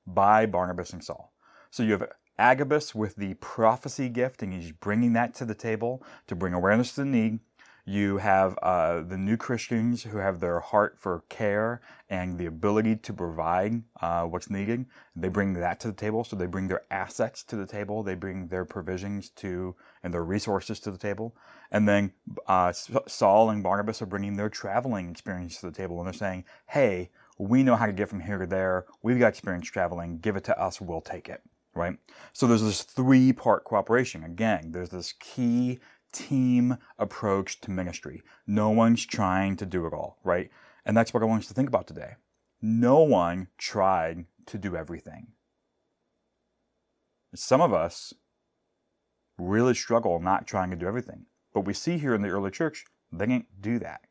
by 0.06 0.46
Barnabas 0.46 0.92
and 0.92 1.04
Saul. 1.04 1.32
So 1.70 1.82
you 1.82 1.92
have 1.92 2.08
Agabus 2.38 2.94
with 2.94 3.16
the 3.16 3.34
prophecy 3.34 4.08
gift, 4.08 4.42
and 4.42 4.52
he's 4.52 4.72
bringing 4.72 5.12
that 5.14 5.34
to 5.34 5.44
the 5.44 5.54
table 5.54 6.02
to 6.28 6.36
bring 6.36 6.54
awareness 6.54 6.94
to 6.94 7.02
the 7.02 7.06
need. 7.06 7.40
You 7.88 8.18
have 8.18 8.58
uh, 8.58 9.00
the 9.00 9.16
new 9.16 9.38
Christians 9.38 10.02
who 10.02 10.18
have 10.18 10.40
their 10.40 10.60
heart 10.60 10.98
for 10.98 11.24
care 11.30 11.80
and 12.10 12.36
the 12.36 12.44
ability 12.44 12.96
to 12.96 13.14
provide 13.14 13.82
uh, 14.02 14.24
what's 14.24 14.50
needed. 14.50 14.84
They 15.16 15.28
bring 15.28 15.54
that 15.54 15.80
to 15.80 15.88
the 15.88 15.94
table. 15.94 16.22
So 16.22 16.36
they 16.36 16.44
bring 16.44 16.68
their 16.68 16.82
assets 16.90 17.42
to 17.44 17.56
the 17.56 17.64
table. 17.64 18.02
They 18.02 18.14
bring 18.14 18.48
their 18.48 18.66
provisions 18.66 19.30
to 19.36 19.74
and 20.02 20.12
their 20.12 20.22
resources 20.22 20.80
to 20.80 20.90
the 20.90 20.98
table. 20.98 21.34
And 21.70 21.88
then 21.88 22.12
uh, 22.46 22.72
Saul 22.72 23.48
and 23.48 23.62
Barnabas 23.62 24.02
are 24.02 24.06
bringing 24.06 24.36
their 24.36 24.50
traveling 24.50 25.08
experience 25.08 25.58
to 25.60 25.70
the 25.70 25.72
table. 25.72 25.96
And 25.98 26.06
they're 26.06 26.12
saying, 26.12 26.44
hey, 26.66 27.08
we 27.38 27.62
know 27.62 27.74
how 27.74 27.86
to 27.86 27.92
get 27.94 28.10
from 28.10 28.20
here 28.20 28.36
to 28.36 28.46
there. 28.46 28.84
We've 29.02 29.18
got 29.18 29.28
experience 29.28 29.66
traveling. 29.66 30.18
Give 30.18 30.36
it 30.36 30.44
to 30.44 30.60
us. 30.60 30.78
We'll 30.78 31.00
take 31.00 31.30
it. 31.30 31.40
Right? 31.74 31.96
So 32.34 32.46
there's 32.46 32.62
this 32.62 32.82
three 32.82 33.32
part 33.32 33.64
cooperation. 33.64 34.24
Again, 34.24 34.72
there's 34.72 34.90
this 34.90 35.12
key 35.12 35.78
team 36.12 36.78
approach 36.98 37.60
to 37.62 37.70
ministry. 37.70 38.22
No 38.46 38.70
one's 38.70 39.04
trying 39.04 39.56
to 39.56 39.66
do 39.66 39.86
it 39.86 39.92
all, 39.92 40.18
right? 40.24 40.50
And 40.84 40.96
that's 40.96 41.12
what 41.12 41.22
I 41.22 41.26
want 41.26 41.42
us 41.42 41.48
to 41.48 41.54
think 41.54 41.68
about 41.68 41.86
today. 41.86 42.14
No 42.60 43.00
one 43.00 43.48
tried 43.58 44.24
to 44.46 44.58
do 44.58 44.74
everything. 44.74 45.28
Some 47.34 47.60
of 47.60 47.72
us 47.72 48.14
really 49.38 49.74
struggle 49.74 50.18
not 50.20 50.46
trying 50.46 50.70
to 50.70 50.76
do 50.76 50.86
everything. 50.86 51.26
But 51.54 51.60
we 51.66 51.74
see 51.74 51.98
here 51.98 52.14
in 52.14 52.22
the 52.22 52.30
early 52.30 52.50
church, 52.50 52.84
they 53.12 53.26
didn't 53.26 53.60
do 53.60 53.78
that. 53.78 54.02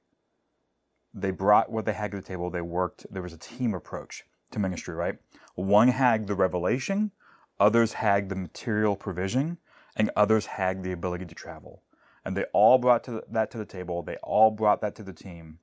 They 1.13 1.32
brought 1.32 1.72
what 1.72 1.86
they 1.86 1.94
had 1.94 2.12
to 2.12 2.18
the 2.18 2.24
table, 2.24 2.50
they 2.50 2.62
worked, 2.62 3.06
there 3.10 3.22
was 3.24 3.34
a 3.34 3.38
team 3.38 3.74
approach 3.74 4.24
to 4.51 4.60
ministry, 4.60 4.94
right? 4.94 5.18
One 5.56 5.88
had 5.88 6.27
the 6.27 6.36
revelation, 6.36 7.12
others 7.60 7.94
had 7.94 8.30
the 8.30 8.36
material 8.36 8.96
provision, 8.96 9.58
and 9.96 10.12
others 10.16 10.46
had 10.46 10.84
the 10.84 10.92
ability 10.92 11.25
to 11.25 11.36
travel 11.36 11.82
and 12.27 12.36
they 12.36 12.43
all 12.51 12.77
brought 12.77 13.05
to 13.05 13.12
the, 13.12 13.24
that 13.31 13.50
to 13.51 13.57
the 13.57 13.65
table. 13.65 14.03
They 14.03 14.17
all 14.17 14.51
brought 14.51 14.81
that 14.81 14.96
to 14.96 15.03
the 15.03 15.13
team, 15.13 15.60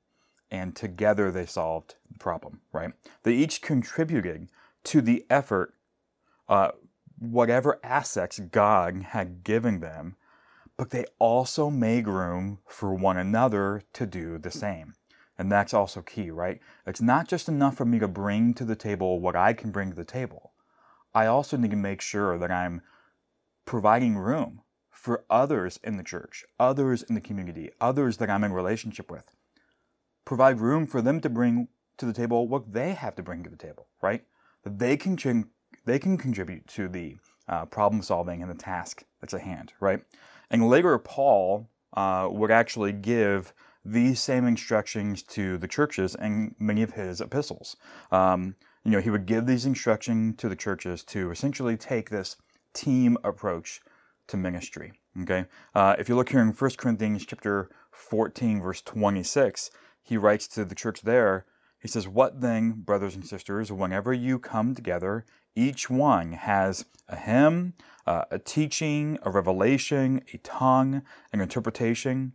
and 0.49 0.75
together 0.75 1.31
they 1.31 1.45
solved 1.45 1.93
the 2.11 2.17
problem. 2.17 2.61
Right? 2.73 2.91
They 3.21 3.33
each 3.33 3.61
contributed 3.61 4.49
to 4.85 4.99
the 4.99 5.27
effort, 5.29 5.75
uh, 6.49 6.71
whatever 7.19 7.79
assets 7.83 8.39
God 8.39 9.03
had 9.09 9.43
given 9.43 9.79
them, 9.79 10.15
but 10.75 10.89
they 10.89 11.05
also 11.19 11.69
made 11.69 12.07
room 12.07 12.57
for 12.67 12.95
one 12.95 13.17
another 13.17 13.83
to 13.93 14.07
do 14.07 14.39
the 14.39 14.49
same. 14.49 14.95
And 15.37 15.51
that's 15.51 15.73
also 15.73 16.01
key, 16.01 16.31
right? 16.31 16.59
It's 16.87 17.01
not 17.01 17.27
just 17.27 17.47
enough 17.47 17.77
for 17.77 17.85
me 17.85 17.99
to 17.99 18.07
bring 18.07 18.55
to 18.55 18.65
the 18.65 18.75
table 18.75 19.19
what 19.19 19.35
I 19.35 19.53
can 19.53 19.69
bring 19.69 19.91
to 19.91 19.95
the 19.95 20.03
table. 20.03 20.53
I 21.13 21.27
also 21.27 21.57
need 21.57 21.71
to 21.71 21.77
make 21.77 22.01
sure 22.01 22.39
that 22.39 22.51
I'm 22.51 22.81
providing 23.65 24.17
room 24.17 24.61
for 24.95 25.25
others 25.29 25.79
in 25.83 25.97
the 25.97 26.03
church, 26.03 26.45
others 26.59 27.03
in 27.03 27.15
the 27.15 27.21
community, 27.21 27.69
others 27.81 28.17
that 28.17 28.29
I'm 28.29 28.43
in 28.43 28.53
relationship 28.53 29.11
with. 29.11 29.35
Provide 30.23 30.59
room 30.59 30.87
for 30.87 31.01
them 31.01 31.21
to 31.21 31.29
bring 31.29 31.67
to 31.97 32.05
the 32.05 32.13
table 32.13 32.47
what 32.47 32.73
they 32.73 32.93
have 32.93 33.15
to 33.15 33.23
bring 33.23 33.43
to 33.43 33.49
the 33.49 33.57
table, 33.57 33.87
right? 34.01 34.23
That 34.63 34.79
they 34.79 34.97
can 34.97 35.49
they 35.85 35.99
can 35.99 36.17
contribute 36.17 36.67
to 36.69 36.87
the 36.87 37.17
uh, 37.47 37.65
problem 37.65 38.01
solving 38.01 38.41
and 38.41 38.49
the 38.49 38.55
task 38.55 39.03
that's 39.21 39.33
at 39.33 39.41
hand, 39.41 39.73
right? 39.79 40.01
And 40.49 40.67
later, 40.67 40.97
Paul 40.97 41.69
uh, 41.95 42.29
would 42.31 42.49
actually 42.49 42.91
give 42.91 43.53
these 43.83 44.19
same 44.19 44.47
instructions 44.47 45.21
to 45.21 45.57
the 45.57 45.67
churches 45.67 46.15
in 46.15 46.55
many 46.57 46.81
of 46.81 46.93
his 46.93 47.21
epistles. 47.21 47.75
Um, 48.11 48.55
you 48.83 48.91
know, 48.91 49.01
he 49.01 49.11
would 49.11 49.27
give 49.27 49.45
these 49.45 49.65
instructions 49.65 50.37
to 50.37 50.49
the 50.49 50.55
churches 50.55 51.03
to 51.03 51.29
essentially 51.29 51.77
take 51.77 52.09
this 52.09 52.37
team 52.73 53.17
approach 53.23 53.81
to 54.27 54.37
ministry. 54.37 54.93
Okay, 55.21 55.45
uh, 55.73 55.95
if 55.97 56.09
you 56.09 56.15
look 56.15 56.29
here 56.29 56.41
in 56.41 56.49
1 56.49 56.71
Corinthians 56.77 57.25
chapter 57.25 57.69
14, 57.91 58.61
verse 58.61 58.81
26, 58.81 59.71
he 60.03 60.17
writes 60.17 60.47
to 60.49 60.65
the 60.65 60.75
church 60.75 61.01
there. 61.01 61.45
He 61.79 61.87
says, 61.87 62.07
"What 62.07 62.41
then, 62.41 62.71
brothers 62.71 63.15
and 63.15 63.25
sisters, 63.25 63.71
whenever 63.71 64.13
you 64.13 64.39
come 64.39 64.75
together, 64.75 65.25
each 65.55 65.89
one 65.89 66.33
has 66.33 66.85
a 67.07 67.15
hymn, 67.15 67.73
uh, 68.05 68.25
a 68.31 68.39
teaching, 68.39 69.17
a 69.21 69.29
revelation, 69.29 70.21
a 70.33 70.37
tongue, 70.39 71.03
an 71.31 71.41
interpretation. 71.41 72.33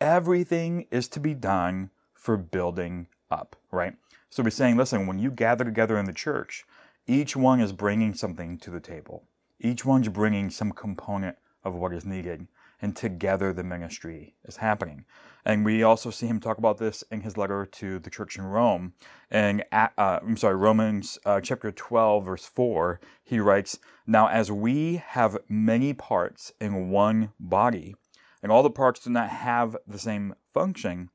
Everything 0.00 0.86
is 0.90 1.08
to 1.08 1.20
be 1.20 1.34
done 1.34 1.90
for 2.14 2.36
building 2.36 3.08
up." 3.30 3.56
Right. 3.70 3.96
So 4.30 4.44
he's 4.44 4.54
saying, 4.54 4.76
listen, 4.76 5.06
when 5.06 5.18
you 5.18 5.30
gather 5.30 5.64
together 5.64 5.98
in 5.98 6.04
the 6.04 6.12
church, 6.12 6.64
each 7.06 7.34
one 7.34 7.60
is 7.60 7.72
bringing 7.72 8.14
something 8.14 8.58
to 8.58 8.70
the 8.70 8.78
table. 8.78 9.24
Each 9.62 9.84
one's 9.84 10.08
bringing 10.08 10.48
some 10.48 10.72
component 10.72 11.36
of 11.62 11.74
what 11.74 11.92
is 11.92 12.06
needed, 12.06 12.48
and 12.80 12.96
together 12.96 13.52
the 13.52 13.62
ministry 13.62 14.34
is 14.44 14.56
happening. 14.56 15.04
And 15.44 15.66
we 15.66 15.82
also 15.82 16.10
see 16.10 16.26
him 16.26 16.40
talk 16.40 16.56
about 16.56 16.78
this 16.78 17.04
in 17.10 17.20
his 17.20 17.36
letter 17.36 17.66
to 17.66 17.98
the 17.98 18.08
church 18.08 18.38
in 18.38 18.44
Rome. 18.44 18.94
And 19.30 19.62
uh, 19.70 19.88
I'm 19.98 20.38
sorry, 20.38 20.56
Romans 20.56 21.18
uh, 21.26 21.42
chapter 21.42 21.70
12, 21.70 22.24
verse 22.24 22.46
4, 22.46 23.00
he 23.22 23.38
writes, 23.38 23.78
Now 24.06 24.28
as 24.28 24.50
we 24.50 25.02
have 25.08 25.36
many 25.46 25.92
parts 25.92 26.52
in 26.58 26.88
one 26.88 27.32
body, 27.38 27.94
and 28.42 28.50
all 28.50 28.62
the 28.62 28.70
parts 28.70 29.00
do 29.00 29.10
not 29.10 29.28
have 29.28 29.76
the 29.86 29.98
same 29.98 30.34
function, 30.54 31.10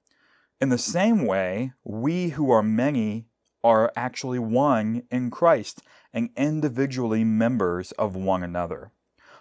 in 0.62 0.70
the 0.70 0.78
same 0.78 1.26
way, 1.26 1.74
we 1.84 2.30
who 2.30 2.52
are 2.52 2.64
many 2.64 3.26
are 3.66 3.92
actually 3.96 4.38
one 4.38 5.02
in 5.10 5.32
Christ 5.32 5.82
and 6.14 6.30
individually 6.38 7.24
members 7.24 7.92
of 7.94 8.16
one 8.16 8.44
another. 8.44 8.92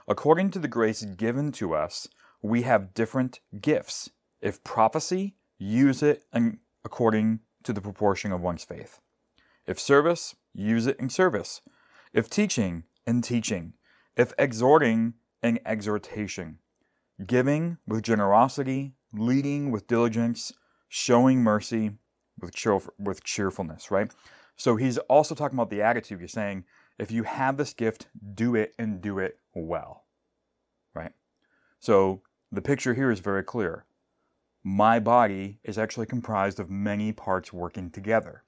According 0.08 0.50
to 0.52 0.58
the 0.58 0.66
grace 0.66 1.02
given 1.02 1.52
to 1.52 1.74
us, 1.74 2.08
we 2.40 2.62
have 2.62 2.94
different 2.94 3.40
gifts. 3.60 4.08
If 4.40 4.64
prophecy, 4.64 5.36
use 5.58 6.02
it 6.02 6.24
according 6.86 7.40
to 7.64 7.74
the 7.74 7.82
proportion 7.82 8.32
of 8.32 8.40
one's 8.40 8.64
faith. 8.64 8.98
If 9.66 9.78
service, 9.78 10.34
use 10.54 10.86
it 10.86 10.98
in 10.98 11.10
service. 11.10 11.60
If 12.14 12.30
teaching, 12.30 12.84
in 13.06 13.20
teaching. 13.20 13.74
If 14.16 14.32
exhorting, 14.38 15.14
in 15.42 15.58
exhortation. 15.66 16.60
Giving 17.26 17.76
with 17.86 18.02
generosity, 18.02 18.94
leading 19.12 19.70
with 19.70 19.86
diligence, 19.86 20.50
showing 20.88 21.42
mercy 21.42 21.98
with, 22.40 22.54
cheer- 22.54 22.80
with 22.98 23.24
cheerfulness, 23.24 23.90
right? 23.90 24.10
So 24.56 24.76
he's 24.76 24.98
also 24.98 25.34
talking 25.34 25.56
about 25.56 25.70
the 25.70 25.82
attitude. 25.82 26.20
He's 26.20 26.32
saying, 26.32 26.64
if 26.98 27.10
you 27.10 27.24
have 27.24 27.56
this 27.56 27.72
gift, 27.72 28.06
do 28.34 28.54
it 28.54 28.74
and 28.78 29.00
do 29.00 29.18
it 29.18 29.38
well, 29.52 30.04
right? 30.94 31.12
So 31.80 32.22
the 32.52 32.62
picture 32.62 32.94
here 32.94 33.10
is 33.10 33.20
very 33.20 33.42
clear. 33.42 33.84
My 34.62 35.00
body 35.00 35.58
is 35.64 35.76
actually 35.76 36.06
comprised 36.06 36.60
of 36.60 36.70
many 36.70 37.12
parts 37.12 37.52
working 37.52 37.90
together. 37.90 38.44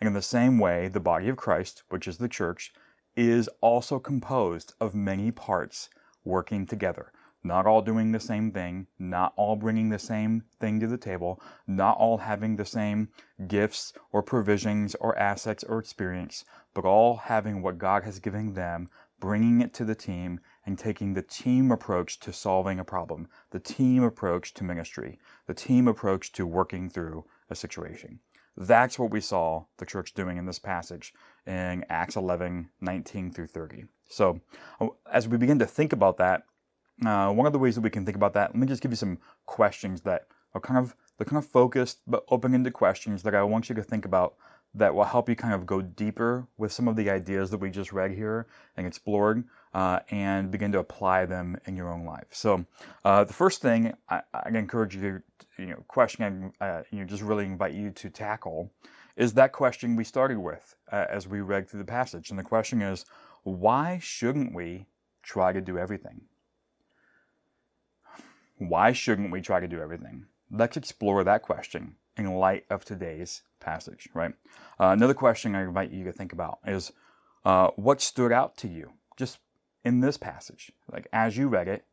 And 0.00 0.06
in 0.06 0.14
the 0.14 0.22
same 0.22 0.58
way, 0.58 0.88
the 0.88 1.00
body 1.00 1.28
of 1.28 1.36
Christ, 1.36 1.82
which 1.90 2.08
is 2.08 2.18
the 2.18 2.28
church, 2.28 2.72
is 3.16 3.48
also 3.60 3.98
composed 3.98 4.72
of 4.80 4.94
many 4.94 5.30
parts 5.30 5.90
working 6.24 6.64
together 6.66 7.12
not 7.42 7.66
all 7.66 7.82
doing 7.82 8.12
the 8.12 8.20
same 8.20 8.50
thing, 8.50 8.86
not 8.98 9.32
all 9.36 9.56
bringing 9.56 9.88
the 9.88 9.98
same 9.98 10.44
thing 10.58 10.78
to 10.80 10.86
the 10.86 10.98
table, 10.98 11.40
not 11.66 11.96
all 11.96 12.18
having 12.18 12.56
the 12.56 12.64
same 12.64 13.08
gifts 13.46 13.92
or 14.12 14.22
provisions 14.22 14.94
or 14.96 15.18
assets 15.18 15.64
or 15.64 15.78
experience, 15.78 16.44
but 16.74 16.84
all 16.84 17.16
having 17.16 17.62
what 17.62 17.78
God 17.78 18.04
has 18.04 18.18
given 18.18 18.54
them, 18.54 18.88
bringing 19.18 19.60
it 19.60 19.72
to 19.74 19.84
the 19.84 19.94
team, 19.94 20.40
and 20.66 20.78
taking 20.78 21.14
the 21.14 21.22
team 21.22 21.70
approach 21.70 22.20
to 22.20 22.32
solving 22.32 22.78
a 22.78 22.84
problem, 22.84 23.28
the 23.50 23.60
team 23.60 24.02
approach 24.02 24.54
to 24.54 24.64
ministry, 24.64 25.18
the 25.46 25.54
team 25.54 25.88
approach 25.88 26.32
to 26.32 26.46
working 26.46 26.90
through 26.90 27.24
a 27.48 27.54
situation. 27.54 28.20
That's 28.56 28.98
what 28.98 29.10
we 29.10 29.20
saw 29.20 29.64
the 29.78 29.86
church 29.86 30.12
doing 30.12 30.36
in 30.36 30.44
this 30.44 30.58
passage 30.58 31.14
in 31.46 31.84
Acts 31.88 32.16
11 32.16 32.68
19 32.80 33.32
through 33.32 33.46
30. 33.46 33.84
So, 34.08 34.40
uh, 34.80 34.88
as 35.10 35.28
we 35.28 35.38
begin 35.38 35.58
to 35.60 35.66
think 35.66 35.92
about 35.92 36.18
that, 36.18 36.42
uh, 37.04 37.30
one 37.30 37.46
of 37.46 37.52
the 37.52 37.58
ways 37.58 37.74
that 37.74 37.80
we 37.80 37.90
can 37.90 38.04
think 38.04 38.16
about 38.16 38.34
that, 38.34 38.50
let 38.50 38.56
me 38.56 38.66
just 38.66 38.82
give 38.82 38.92
you 38.92 38.96
some 38.96 39.18
questions 39.46 40.00
that 40.02 40.26
are 40.54 40.60
kind 40.60 40.78
of 40.78 40.94
they're 41.16 41.26
kind 41.26 41.42
of 41.42 41.48
focused 41.48 42.00
but 42.06 42.24
open-ended 42.28 42.72
questions 42.72 43.22
that 43.22 43.34
I 43.34 43.42
want 43.42 43.68
you 43.68 43.74
to 43.74 43.82
think 43.82 44.04
about 44.04 44.34
that 44.74 44.94
will 44.94 45.04
help 45.04 45.28
you 45.28 45.34
kind 45.34 45.52
of 45.52 45.66
go 45.66 45.82
deeper 45.82 46.46
with 46.56 46.72
some 46.72 46.86
of 46.86 46.96
the 46.96 47.10
ideas 47.10 47.50
that 47.50 47.58
we 47.58 47.70
just 47.70 47.92
read 47.92 48.12
here 48.12 48.46
and 48.76 48.86
explored 48.86 49.44
uh, 49.74 49.98
and 50.10 50.50
begin 50.50 50.70
to 50.72 50.78
apply 50.78 51.26
them 51.26 51.56
in 51.66 51.76
your 51.76 51.92
own 51.92 52.04
life. 52.04 52.28
So 52.30 52.64
uh, 53.04 53.24
the 53.24 53.32
first 53.32 53.60
thing 53.60 53.92
I, 54.08 54.22
I, 54.32 54.48
encourage 54.48 54.94
you 54.94 55.00
to, 55.02 55.62
you 55.62 55.70
know, 55.70 55.84
question, 55.88 56.52
uh, 56.60 56.82
you 56.90 57.00
know, 57.00 57.04
just 57.04 57.22
really 57.22 57.44
invite 57.44 57.74
you 57.74 57.90
to 57.90 58.10
tackle 58.10 58.70
is 59.16 59.34
that 59.34 59.52
question 59.52 59.96
we 59.96 60.04
started 60.04 60.38
with 60.38 60.76
uh, 60.92 61.06
as 61.10 61.26
we 61.26 61.40
read 61.40 61.68
through 61.68 61.80
the 61.80 61.84
passage. 61.84 62.30
And 62.30 62.38
the 62.38 62.44
question 62.44 62.80
is, 62.80 63.04
why 63.42 63.98
shouldn't 64.00 64.54
we 64.54 64.86
try 65.22 65.52
to 65.52 65.60
do 65.60 65.78
everything? 65.78 66.22
Why 68.60 68.92
shouldn't 68.92 69.30
we 69.30 69.40
try 69.40 69.58
to 69.58 69.66
do 69.66 69.80
everything? 69.80 70.26
Let's 70.50 70.76
explore 70.76 71.24
that 71.24 71.40
question 71.40 71.96
in 72.18 72.34
light 72.34 72.66
of 72.68 72.84
today's 72.84 73.40
passage, 73.58 74.06
right? 74.12 74.34
Uh, 74.78 74.88
another 74.88 75.14
question 75.14 75.56
I 75.56 75.62
invite 75.62 75.90
you 75.90 76.04
to 76.04 76.12
think 76.12 76.34
about 76.34 76.58
is 76.66 76.92
uh, 77.46 77.68
what 77.76 78.02
stood 78.02 78.32
out 78.32 78.58
to 78.58 78.68
you 78.68 78.92
just 79.16 79.38
in 79.82 80.00
this 80.00 80.18
passage? 80.18 80.72
Like 80.92 81.08
as 81.10 81.38
you 81.38 81.48
read 81.48 81.68
it, 81.68 81.86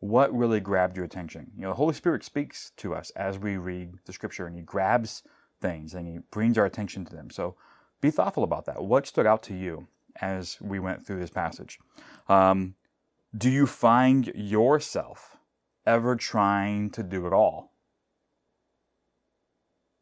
what 0.00 0.36
really 0.36 0.58
grabbed 0.58 0.96
your 0.96 1.04
attention? 1.04 1.52
You 1.54 1.62
know, 1.62 1.68
the 1.68 1.76
Holy 1.76 1.94
Spirit 1.94 2.24
speaks 2.24 2.72
to 2.78 2.96
us 2.96 3.10
as 3.10 3.38
we 3.38 3.56
read 3.56 3.94
the 4.04 4.12
scripture 4.12 4.48
and 4.48 4.56
He 4.56 4.62
grabs 4.62 5.22
things 5.60 5.94
and 5.94 6.08
He 6.08 6.18
brings 6.32 6.58
our 6.58 6.66
attention 6.66 7.04
to 7.04 7.14
them. 7.14 7.30
So 7.30 7.54
be 8.00 8.10
thoughtful 8.10 8.42
about 8.42 8.64
that. 8.66 8.82
What 8.82 9.06
stood 9.06 9.26
out 9.26 9.44
to 9.44 9.54
you 9.54 9.86
as 10.20 10.60
we 10.60 10.80
went 10.80 11.06
through 11.06 11.20
this 11.20 11.30
passage? 11.30 11.78
Um, 12.28 12.74
do 13.36 13.48
you 13.48 13.68
find 13.68 14.26
yourself 14.34 15.37
ever 15.88 16.14
trying 16.14 16.90
to 16.90 17.02
do 17.02 17.26
it 17.26 17.32
all? 17.32 17.72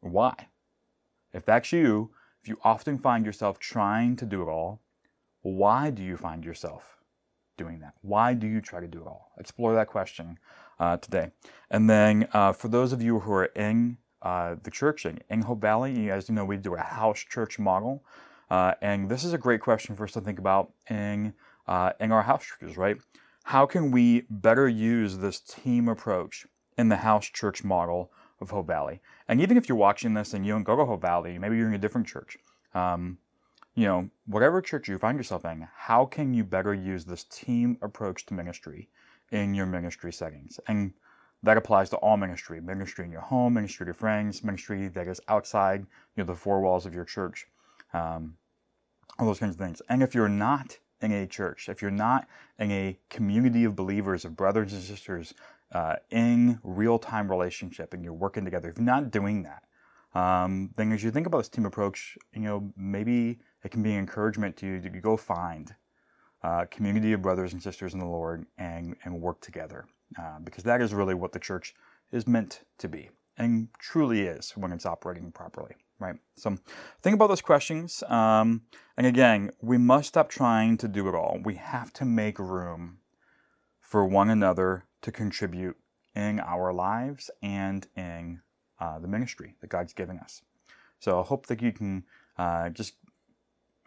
Why? 0.01 0.49
If 1.33 1.45
that's 1.45 1.71
you, 1.71 2.11
if 2.41 2.49
you 2.49 2.59
often 2.63 2.97
find 2.97 3.25
yourself 3.25 3.57
trying 3.57 4.17
to 4.17 4.25
do 4.25 4.41
it 4.41 4.49
all, 4.49 4.81
why 5.41 5.89
do 5.91 6.03
you 6.03 6.17
find 6.17 6.43
yourself 6.43 6.97
doing 7.57 7.79
that? 7.79 7.93
Why 8.01 8.33
do 8.33 8.47
you 8.47 8.59
try 8.59 8.81
to 8.81 8.87
do 8.87 8.99
it 8.99 9.07
all? 9.07 9.31
Explore 9.39 9.75
that 9.75 9.87
question 9.87 10.37
uh, 10.77 10.97
today. 10.97 11.31
And 11.71 11.89
then 11.89 12.27
uh, 12.33 12.51
for 12.51 12.67
those 12.67 12.91
of 12.91 13.01
you 13.01 13.19
who 13.19 13.31
are 13.31 13.45
in 13.45 13.97
uh, 14.21 14.55
the 14.63 14.71
church 14.71 15.05
in, 15.05 15.19
in 15.29 15.41
Hope 15.41 15.61
Valley, 15.61 15.93
you 15.93 16.21
know, 16.29 16.43
we 16.43 16.57
do 16.57 16.75
a 16.75 16.79
house 16.79 17.19
church 17.19 17.59
model. 17.59 18.03
Uh, 18.49 18.73
and 18.81 19.09
this 19.09 19.23
is 19.23 19.33
a 19.33 19.37
great 19.37 19.61
question 19.61 19.95
for 19.95 20.03
us 20.03 20.11
to 20.11 20.21
think 20.21 20.37
about 20.37 20.73
in, 20.89 21.33
uh, 21.65 21.93
in 22.01 22.11
our 22.11 22.23
house 22.23 22.45
churches, 22.45 22.75
right? 22.77 22.97
How 23.47 23.65
can 23.65 23.91
we 23.91 24.25
better 24.29 24.67
use 24.67 25.19
this 25.19 25.39
team 25.39 25.87
approach 25.87 26.45
in 26.77 26.89
the 26.89 26.97
house 26.97 27.27
church 27.27 27.63
model 27.63 28.11
of 28.41 28.49
Hope 28.49 28.67
Valley? 28.67 28.99
And 29.29 29.39
even 29.39 29.55
if 29.55 29.69
you're 29.69 29.77
watching 29.77 30.13
this 30.13 30.33
and 30.33 30.45
you 30.45 30.51
don't 30.51 30.63
go 30.63 30.75
to 30.75 30.83
Hope 30.83 31.01
Valley, 31.01 31.39
maybe 31.39 31.55
you're 31.55 31.69
in 31.69 31.73
a 31.73 31.77
different 31.77 32.07
church, 32.07 32.37
um, 32.75 33.17
you 33.73 33.85
know, 33.85 34.09
whatever 34.25 34.61
church 34.61 34.89
you 34.89 34.97
find 34.97 35.17
yourself 35.17 35.45
in, 35.45 35.65
how 35.77 36.03
can 36.03 36.33
you 36.33 36.43
better 36.43 36.73
use 36.73 37.05
this 37.05 37.23
team 37.23 37.77
approach 37.81 38.25
to 38.25 38.33
ministry 38.33 38.89
in 39.31 39.53
your 39.53 39.65
ministry 39.65 40.11
settings? 40.11 40.59
And 40.67 40.91
that 41.41 41.55
applies 41.55 41.89
to 41.91 41.95
all 41.97 42.17
ministry 42.17 42.59
ministry 42.59 43.05
in 43.05 43.11
your 43.13 43.21
home, 43.21 43.53
ministry 43.53 43.85
to 43.85 43.89
your 43.89 43.93
friends, 43.93 44.43
ministry 44.43 44.89
that 44.89 45.07
is 45.07 45.21
outside 45.29 45.85
you 46.17 46.23
know, 46.23 46.25
the 46.25 46.35
four 46.35 46.59
walls 46.59 46.85
of 46.85 46.93
your 46.93 47.05
church, 47.05 47.47
um, 47.93 48.35
all 49.17 49.25
those 49.25 49.39
kinds 49.39 49.55
of 49.55 49.61
things. 49.61 49.81
And 49.87 50.03
if 50.03 50.13
you're 50.13 50.27
not 50.27 50.79
in 51.01 51.11
a 51.11 51.27
church, 51.27 51.69
if 51.69 51.81
you're 51.81 51.91
not 51.91 52.27
in 52.59 52.71
a 52.71 52.97
community 53.09 53.63
of 53.63 53.75
believers, 53.75 54.25
of 54.25 54.35
brothers 54.35 54.73
and 54.73 54.81
sisters, 54.81 55.33
uh, 55.73 55.95
in 56.09 56.59
real 56.63 56.97
time 56.97 57.29
relationship, 57.29 57.93
and 57.93 58.03
you're 58.03 58.13
working 58.13 58.45
together, 58.45 58.69
if 58.69 58.77
you're 58.77 58.85
not 58.85 59.11
doing 59.11 59.43
that, 59.43 59.63
um, 60.19 60.71
then 60.77 60.91
as 60.91 61.03
you 61.03 61.11
think 61.11 61.27
about 61.27 61.39
this 61.39 61.49
team 61.49 61.65
approach, 61.65 62.17
you 62.33 62.41
know, 62.41 62.71
maybe 62.75 63.39
it 63.63 63.71
can 63.71 63.83
be 63.83 63.91
an 63.91 63.99
encouragement 63.99 64.55
to 64.57 64.65
you 64.65 64.81
to 64.81 64.89
go 64.89 65.17
find 65.17 65.75
a 66.43 66.47
uh, 66.47 66.65
community 66.65 67.13
of 67.13 67.21
brothers 67.21 67.53
and 67.53 67.61
sisters 67.61 67.93
in 67.93 67.99
the 67.99 68.05
Lord 68.05 68.45
and, 68.57 68.95
and 69.03 69.21
work 69.21 69.41
together. 69.41 69.85
Uh, 70.17 70.39
because 70.39 70.63
that 70.63 70.81
is 70.81 70.93
really 70.93 71.13
what 71.13 71.33
the 71.33 71.39
church 71.39 71.75
is 72.11 72.25
meant 72.27 72.61
to 72.77 72.87
be 72.87 73.09
and 73.37 73.69
truly 73.79 74.21
is 74.21 74.51
when 74.51 74.71
it's 74.71 74.85
operating 74.85 75.31
properly 75.31 75.75
right? 75.99 76.15
So 76.35 76.57
think 77.01 77.15
about 77.15 77.27
those 77.27 77.41
questions. 77.41 78.03
Um, 78.07 78.63
and 78.97 79.07
again, 79.07 79.51
we 79.61 79.77
must 79.77 80.09
stop 80.09 80.29
trying 80.29 80.77
to 80.77 80.87
do 80.87 81.07
it 81.07 81.15
all. 81.15 81.39
We 81.43 81.55
have 81.55 81.91
to 81.93 82.05
make 82.05 82.39
room 82.39 82.99
for 83.81 84.05
one 84.05 84.29
another 84.29 84.85
to 85.01 85.11
contribute 85.11 85.77
in 86.15 86.39
our 86.39 86.73
lives 86.73 87.29
and 87.41 87.87
in 87.95 88.41
uh, 88.79 88.99
the 88.99 89.07
ministry 89.07 89.55
that 89.61 89.69
God's 89.69 89.93
giving 89.93 90.19
us. 90.19 90.41
So 90.99 91.19
I 91.19 91.23
hope 91.23 91.45
that 91.47 91.61
you 91.61 91.71
can 91.71 92.03
uh, 92.37 92.69
just, 92.69 92.95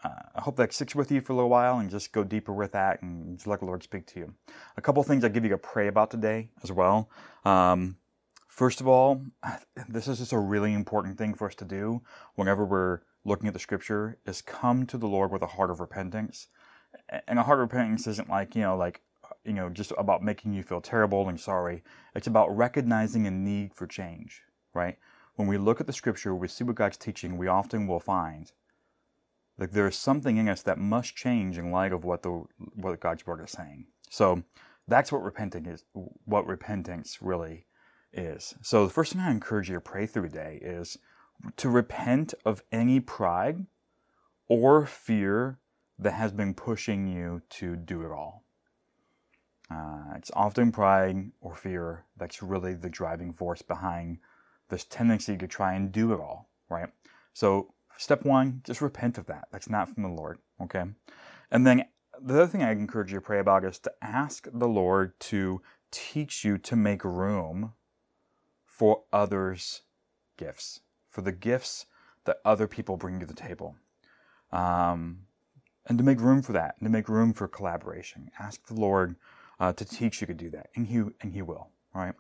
uh, 0.05 0.11
I 0.35 0.41
hope 0.41 0.57
that 0.57 0.73
sticks 0.73 0.95
with 0.95 1.11
you 1.11 1.21
for 1.21 1.33
a 1.33 1.37
little 1.37 1.51
while 1.51 1.79
and 1.79 1.91
just 1.91 2.13
go 2.13 2.25
deeper 2.25 2.53
with 2.53 2.73
that 2.73 3.03
and 3.03 3.37
just 3.37 3.47
let 3.47 3.61
the 3.61 3.67
Lord 3.67 3.83
speak 3.83 4.07
to 4.07 4.21
you. 4.21 4.35
A 4.77 4.81
couple 4.81 5.03
things 5.03 5.25
I 5.25 5.29
give 5.29 5.45
you 5.45 5.51
to 5.51 5.59
pray 5.59 5.89
about 5.89 6.11
today 6.11 6.51
as 6.63 6.73
well. 6.73 7.11
Um, 7.45 7.97
First 8.51 8.81
of 8.81 8.87
all, 8.87 9.23
this 9.89 10.09
is 10.09 10.19
just 10.19 10.33
a 10.33 10.39
really 10.39 10.75
important 10.75 11.17
thing 11.17 11.35
for 11.35 11.47
us 11.47 11.55
to 11.57 11.65
do 11.65 12.03
whenever 12.35 12.65
we're 12.65 13.01
looking 13.25 13.49
at 13.49 13.55
the 13.55 13.61
scripture 13.61 14.19
is 14.27 14.43
come 14.43 14.87
to 14.87 14.99
the 14.99 15.09
Lord 15.09 15.31
with 15.31 15.43
a 15.43 15.47
heart 15.47 15.71
of 15.71 15.81
repentance. 15.81 16.49
And 17.27 17.39
a 17.39 17.45
heart 17.45 17.61
of 17.61 17.73
repentance 17.73 18.07
isn't 18.07 18.29
like, 18.29 18.55
you 18.55 18.63
know, 18.63 18.77
like 18.77 19.03
you 19.45 19.55
know, 19.55 19.71
just 19.71 19.93
about 19.97 20.23
making 20.23 20.53
you 20.53 20.63
feel 20.63 20.83
terrible 20.83 21.29
and 21.29 21.41
sorry. 21.41 21.83
It's 22.15 22.27
about 22.27 22.55
recognizing 22.55 23.27
a 23.27 23.31
need 23.31 23.73
for 23.73 23.87
change, 23.87 24.43
right? 24.75 24.99
when 25.41 25.49
we 25.49 25.57
look 25.57 25.81
at 25.81 25.87
the 25.87 25.93
scripture, 25.95 26.35
we 26.35 26.49
see 26.49 26.65
what 26.65 26.77
God's 26.77 26.99
teaching, 26.99 27.39
we 27.39 27.49
often 27.49 27.87
will 27.87 27.99
find 27.99 28.53
like 29.57 29.71
there 29.71 29.89
is 29.89 29.97
something 29.97 30.37
in 30.37 30.49
us 30.49 30.63
that 30.63 30.79
must 30.79 31.17
change 31.17 31.57
in 31.57 31.71
light 31.71 31.93
of 31.93 32.05
what 32.05 32.23
the 32.23 32.45
what 32.75 33.01
God's 33.01 33.27
word 33.27 33.43
is 33.43 33.51
saying. 33.51 33.87
So 34.11 34.43
that's 34.87 35.11
what 35.11 35.23
repenting 35.23 35.65
is 35.65 35.85
what 36.25 36.47
repentance 36.47 37.19
really 37.23 37.67
is. 38.13 38.55
So 38.63 38.85
the 38.85 38.93
first 38.93 39.13
thing 39.13 39.21
I 39.21 39.31
encourage 39.31 39.69
you 39.69 39.75
to 39.77 39.81
pray 39.81 40.07
through 40.07 40.29
today 40.29 40.59
is 40.63 40.99
to 41.57 41.69
repent 41.69 42.35
of 42.45 42.63
any 42.71 43.01
pride 43.01 43.67
or 44.49 44.87
fear 44.87 45.59
that 45.99 46.13
has 46.13 46.33
been 46.33 46.55
pushing 46.55 47.07
you 47.07 47.43
to 47.51 47.77
do 47.77 48.03
it 48.03 48.11
all. 48.11 48.45
Uh, 49.71 50.15
it's 50.17 50.31
often 50.35 50.73
pride 50.73 51.31
or 51.41 51.55
fear 51.55 52.05
that's 52.17 52.43
really 52.43 52.75
the 52.75 52.89
driving 52.89 53.33
force 53.33 53.63
behind 53.63 54.19
this 54.69 54.85
tendency 54.85 55.37
to 55.37 55.47
try 55.47 55.75
and 55.75 55.93
do 55.93 56.13
it 56.13 56.19
all, 56.19 56.49
right? 56.69 56.89
So, 57.33 57.75
step 57.97 58.25
one, 58.25 58.63
just 58.65 58.81
repent 58.81 59.19
of 59.19 59.27
that. 59.27 59.49
That's 59.53 59.71
not 59.71 59.89
from 59.89 60.03
the 60.03 60.09
Lord, 60.09 60.39
okay? 60.61 60.85
And 61.51 61.67
then 61.67 61.85
the 62.21 62.35
other 62.35 62.47
thing 62.47 62.63
I 62.63 62.73
encourage 62.73 63.13
you 63.13 63.19
to 63.19 63.25
pray 63.25 63.39
about 63.39 63.65
is 63.65 63.79
to 63.81 63.93
ask 64.03 64.49
the 64.53 64.69
Lord 64.69 65.19
to 65.21 65.63
teach 65.91 66.45
you 66.45 66.59
to 66.59 66.77
make 66.77 67.05
room 67.05 67.73
for 68.81 69.03
others' 69.13 69.83
gifts, 70.39 70.81
for 71.11 71.21
the 71.21 71.33
gifts 71.33 71.85
that 72.25 72.39
other 72.47 72.67
people 72.67 72.97
bring 72.97 73.21
to 73.21 73.27
the 73.27 73.35
table. 73.35 73.77
Um, 74.53 75.27
and 75.87 75.99
to 75.99 76.05
make 76.05 76.19
room 76.19 76.41
for 76.41 76.53
that, 76.53 76.77
and 76.79 76.87
to 76.87 76.91
make 76.91 77.07
room 77.07 77.35
for 77.35 77.47
collaboration. 77.47 78.31
Ask 78.39 78.69
the 78.69 78.81
Lord 78.81 79.17
uh, 79.59 79.75
to 79.75 79.85
teach 79.85 80.23
you 80.23 80.27
to 80.29 80.33
do 80.33 80.49
that, 80.53 80.71
and 80.75 80.87
He 80.87 80.97
and 81.21 81.35
He 81.35 81.43
will. 81.43 81.69
Right. 81.95 82.15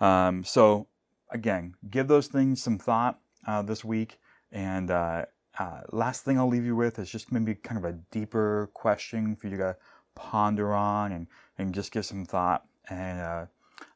Um, 0.00 0.42
so 0.42 0.88
again, 1.30 1.76
give 1.88 2.08
those 2.08 2.26
things 2.26 2.60
some 2.60 2.76
thought 2.76 3.20
uh, 3.46 3.62
this 3.62 3.84
week. 3.84 4.18
And 4.50 4.90
uh, 4.90 5.26
uh, 5.60 5.82
last 5.92 6.24
thing 6.24 6.38
I'll 6.38 6.48
leave 6.48 6.64
you 6.64 6.74
with 6.74 6.98
is 6.98 7.08
just 7.08 7.30
maybe 7.30 7.54
kind 7.54 7.78
of 7.78 7.84
a 7.84 7.98
deeper 8.10 8.68
question 8.74 9.36
for 9.36 9.46
you 9.46 9.58
to 9.58 9.76
ponder 10.16 10.74
on 10.74 11.12
and, 11.12 11.28
and 11.56 11.72
just 11.72 11.92
give 11.92 12.04
some 12.04 12.24
thought. 12.24 12.64
And 12.90 13.46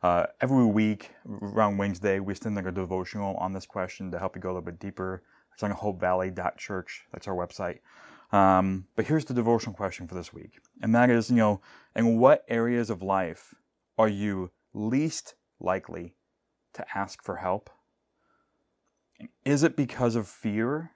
uh, 0.02 0.26
every 0.40 0.66
week 0.66 1.10
around 1.28 1.78
Wednesday, 1.78 2.20
we 2.20 2.34
send 2.34 2.56
like 2.56 2.66
a 2.66 2.72
devotional 2.72 3.36
on 3.36 3.52
this 3.52 3.66
question 3.66 4.10
to 4.10 4.18
help 4.18 4.36
you 4.36 4.42
go 4.42 4.48
a 4.48 4.52
little 4.52 4.62
bit 4.62 4.78
deeper. 4.78 5.22
It's 5.52 5.62
on 5.62 5.72
hopevalley.church. 5.72 7.06
That's 7.12 7.26
our 7.26 7.34
website. 7.34 7.78
Um, 8.30 8.86
but 8.94 9.06
here's 9.06 9.24
the 9.24 9.34
devotional 9.34 9.74
question 9.74 10.06
for 10.06 10.14
this 10.14 10.32
week. 10.32 10.60
And 10.82 10.94
that 10.94 11.10
is, 11.10 11.30
you 11.30 11.36
know, 11.36 11.60
in 11.96 12.18
what 12.18 12.44
areas 12.48 12.90
of 12.90 13.02
life 13.02 13.54
are 13.96 14.08
you 14.08 14.50
least 14.74 15.34
likely 15.58 16.14
to 16.74 16.84
ask 16.94 17.22
for 17.22 17.36
help? 17.36 17.70
Is 19.44 19.62
it 19.62 19.76
because 19.76 20.14
of 20.14 20.28
fear 20.28 20.92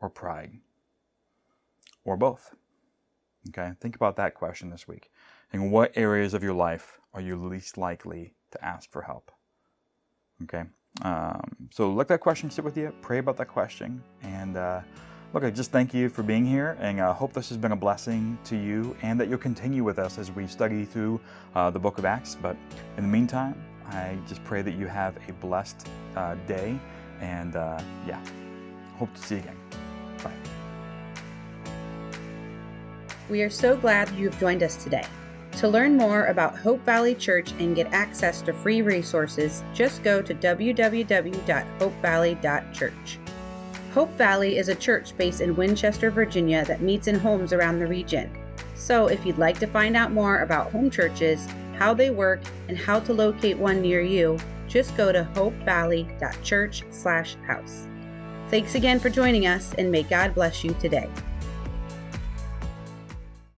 or 0.00 0.08
pride? 0.08 0.52
Or 2.04 2.16
both? 2.16 2.54
Okay, 3.48 3.72
think 3.80 3.96
about 3.96 4.16
that 4.16 4.34
question 4.34 4.70
this 4.70 4.86
week. 4.86 5.10
In 5.52 5.70
what 5.70 5.92
areas 5.96 6.34
of 6.34 6.42
your 6.42 6.52
life 6.52 7.00
are 7.18 7.20
you 7.20 7.34
least 7.34 7.76
likely 7.76 8.32
to 8.52 8.64
ask 8.64 8.92
for 8.92 9.02
help? 9.02 9.32
Okay, 10.44 10.62
um, 11.02 11.68
so 11.72 11.92
let 11.92 12.06
that 12.06 12.20
question 12.20 12.48
sit 12.48 12.64
with 12.64 12.76
you, 12.76 12.94
pray 13.02 13.18
about 13.18 13.36
that 13.38 13.48
question, 13.48 14.00
and 14.22 14.56
uh, 14.56 14.82
look, 15.34 15.42
I 15.42 15.50
just 15.50 15.72
thank 15.72 15.92
you 15.92 16.08
for 16.08 16.22
being 16.22 16.46
here, 16.46 16.76
and 16.78 17.00
I 17.00 17.06
uh, 17.06 17.12
hope 17.12 17.32
this 17.32 17.48
has 17.48 17.58
been 17.58 17.72
a 17.72 17.76
blessing 17.76 18.38
to 18.44 18.56
you, 18.56 18.96
and 19.02 19.18
that 19.18 19.28
you'll 19.28 19.38
continue 19.38 19.82
with 19.82 19.98
us 19.98 20.16
as 20.16 20.30
we 20.30 20.46
study 20.46 20.84
through 20.84 21.20
uh, 21.56 21.70
the 21.70 21.78
book 21.80 21.98
of 21.98 22.04
Acts. 22.04 22.36
But 22.40 22.56
in 22.96 23.02
the 23.02 23.10
meantime, 23.10 23.60
I 23.86 24.16
just 24.28 24.44
pray 24.44 24.62
that 24.62 24.76
you 24.76 24.86
have 24.86 25.16
a 25.28 25.32
blessed 25.32 25.88
uh, 26.14 26.36
day, 26.46 26.78
and 27.20 27.56
uh, 27.56 27.82
yeah, 28.06 28.22
hope 28.96 29.12
to 29.12 29.20
see 29.20 29.34
you 29.34 29.40
again. 29.40 29.56
Bye. 30.22 30.32
We 33.28 33.42
are 33.42 33.50
so 33.50 33.76
glad 33.76 34.08
you 34.12 34.30
have 34.30 34.38
joined 34.38 34.62
us 34.62 34.76
today. 34.76 35.04
To 35.58 35.66
learn 35.66 35.96
more 35.96 36.26
about 36.26 36.56
Hope 36.56 36.84
Valley 36.84 37.16
Church 37.16 37.50
and 37.58 37.74
get 37.74 37.92
access 37.92 38.42
to 38.42 38.52
free 38.52 38.80
resources, 38.80 39.64
just 39.74 40.04
go 40.04 40.22
to 40.22 40.32
www.hopevalley.church. 40.32 43.18
Hope 43.92 44.12
Valley 44.12 44.56
is 44.56 44.68
a 44.68 44.76
church 44.76 45.18
based 45.18 45.40
in 45.40 45.56
Winchester, 45.56 46.12
Virginia 46.12 46.64
that 46.66 46.80
meets 46.80 47.08
in 47.08 47.18
homes 47.18 47.52
around 47.52 47.80
the 47.80 47.88
region. 47.88 48.30
So 48.76 49.08
if 49.08 49.26
you'd 49.26 49.38
like 49.38 49.58
to 49.58 49.66
find 49.66 49.96
out 49.96 50.12
more 50.12 50.42
about 50.42 50.70
home 50.70 50.90
churches, 50.90 51.44
how 51.76 51.92
they 51.92 52.10
work, 52.10 52.38
and 52.68 52.78
how 52.78 53.00
to 53.00 53.12
locate 53.12 53.58
one 53.58 53.80
near 53.80 54.00
you, 54.00 54.38
just 54.68 54.96
go 54.96 55.10
to 55.10 55.28
hopevalley.church/house. 55.34 57.88
Thanks 58.48 58.76
again 58.76 59.00
for 59.00 59.10
joining 59.10 59.48
us, 59.48 59.74
and 59.76 59.90
may 59.90 60.04
God 60.04 60.36
bless 60.36 60.62
you 60.62 60.72
today. 60.74 61.08